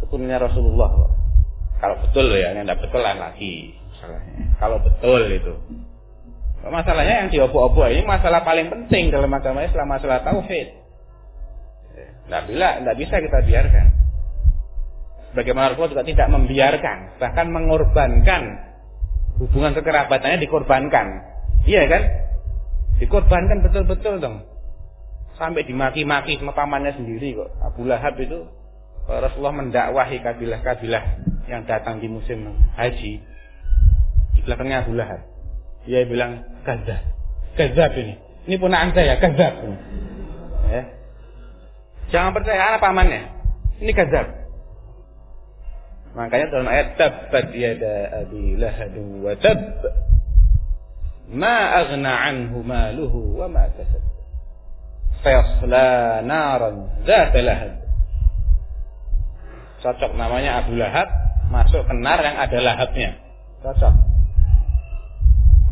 [0.00, 1.12] keturunannya Rasulullah loh.
[1.82, 4.44] Kalau betul ya, yang tidak betul lain lagi masalahnya.
[4.56, 5.54] Kalau betul itu.
[6.64, 10.80] Masalahnya yang diobok-obok ini masalah paling penting dalam agama Islam, masalah tauhid.
[12.24, 13.86] Tidak bila, tidak bisa kita biarkan.
[15.34, 18.42] Bagaimana Rasulullah juga tidak membiarkan, bahkan mengorbankan
[19.42, 21.06] hubungan kekerabatannya dikorbankan.
[21.66, 22.02] Iya kan?
[23.02, 24.46] Dikorbankan betul-betul dong.
[25.34, 27.50] Sampai dimaki-maki sama pamannya sendiri kok.
[27.58, 28.46] Abu Lahab itu
[29.10, 31.02] Rasulullah mendakwahi kabilah-kabilah
[31.50, 33.18] yang datang di musim haji.
[34.38, 35.20] Di belakangnya Abu Lahab.
[35.84, 37.02] Dia bilang, "Kadzab.
[37.58, 38.14] Kadzab ini.
[38.46, 39.54] Ini punaan saya, kadzab."
[40.70, 40.82] Ya.
[42.14, 43.22] Jangan percaya anak pamannya.
[43.82, 44.43] Ini kadzab.
[46.14, 49.60] Makanya dalam ayat tabbat yada abi lahab wa tab
[51.34, 54.04] ma aghna anhu maluhu wa ma kasab
[55.26, 57.74] sayasla naran dzat lahab
[59.82, 61.08] cocok namanya Abu Lahab
[61.52, 63.20] masuk ke nar yang ada lahapnya
[63.64, 63.94] Cocok.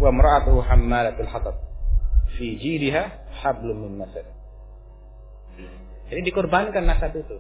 [0.01, 1.61] Wa mar'atuhu hammalatul hatab.
[2.40, 4.24] Fi jiliha hablum min masad.
[6.09, 7.36] Jadi dikorbankan nasab itu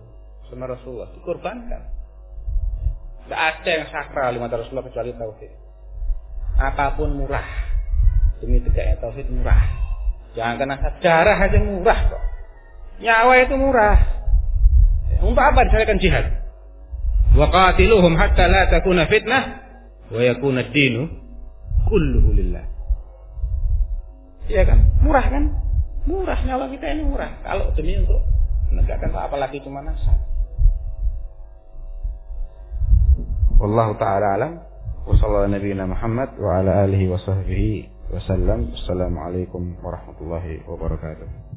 [0.52, 2.01] sama Rasulullah, dikorbankan.
[3.26, 5.52] Tidak ada yang sakral di mata Rasulullah kecuali tauhid.
[6.58, 7.46] Apa pun murah.
[8.42, 9.62] Demi tegaknya tauhid murah.
[10.34, 12.22] Jangan kena darah aja murah kok.
[13.02, 13.98] Nyawa itu murah.
[15.22, 16.26] Untuk apa disalakan jihad?
[17.32, 19.42] Wa qatiluhum hatta la takuna fitnah
[20.12, 21.08] wa yakuna ad-dinu
[21.86, 22.64] kulluhu lillah.
[24.50, 24.78] Iya kan?
[25.00, 25.44] Murah kan?
[26.04, 27.30] Murah nyawa kita ini murah.
[27.46, 28.18] Kalau demi untuk
[28.74, 30.31] menegakkan apalagi cuma nasab.
[33.62, 34.52] Wallahu taala alam.
[35.06, 38.74] Wa sallallahu nabiyina Muhammad wa ala alihi wa sahbihi wasallam.
[38.74, 41.51] Assalamualaikum warahmatullahi wabarakatuh.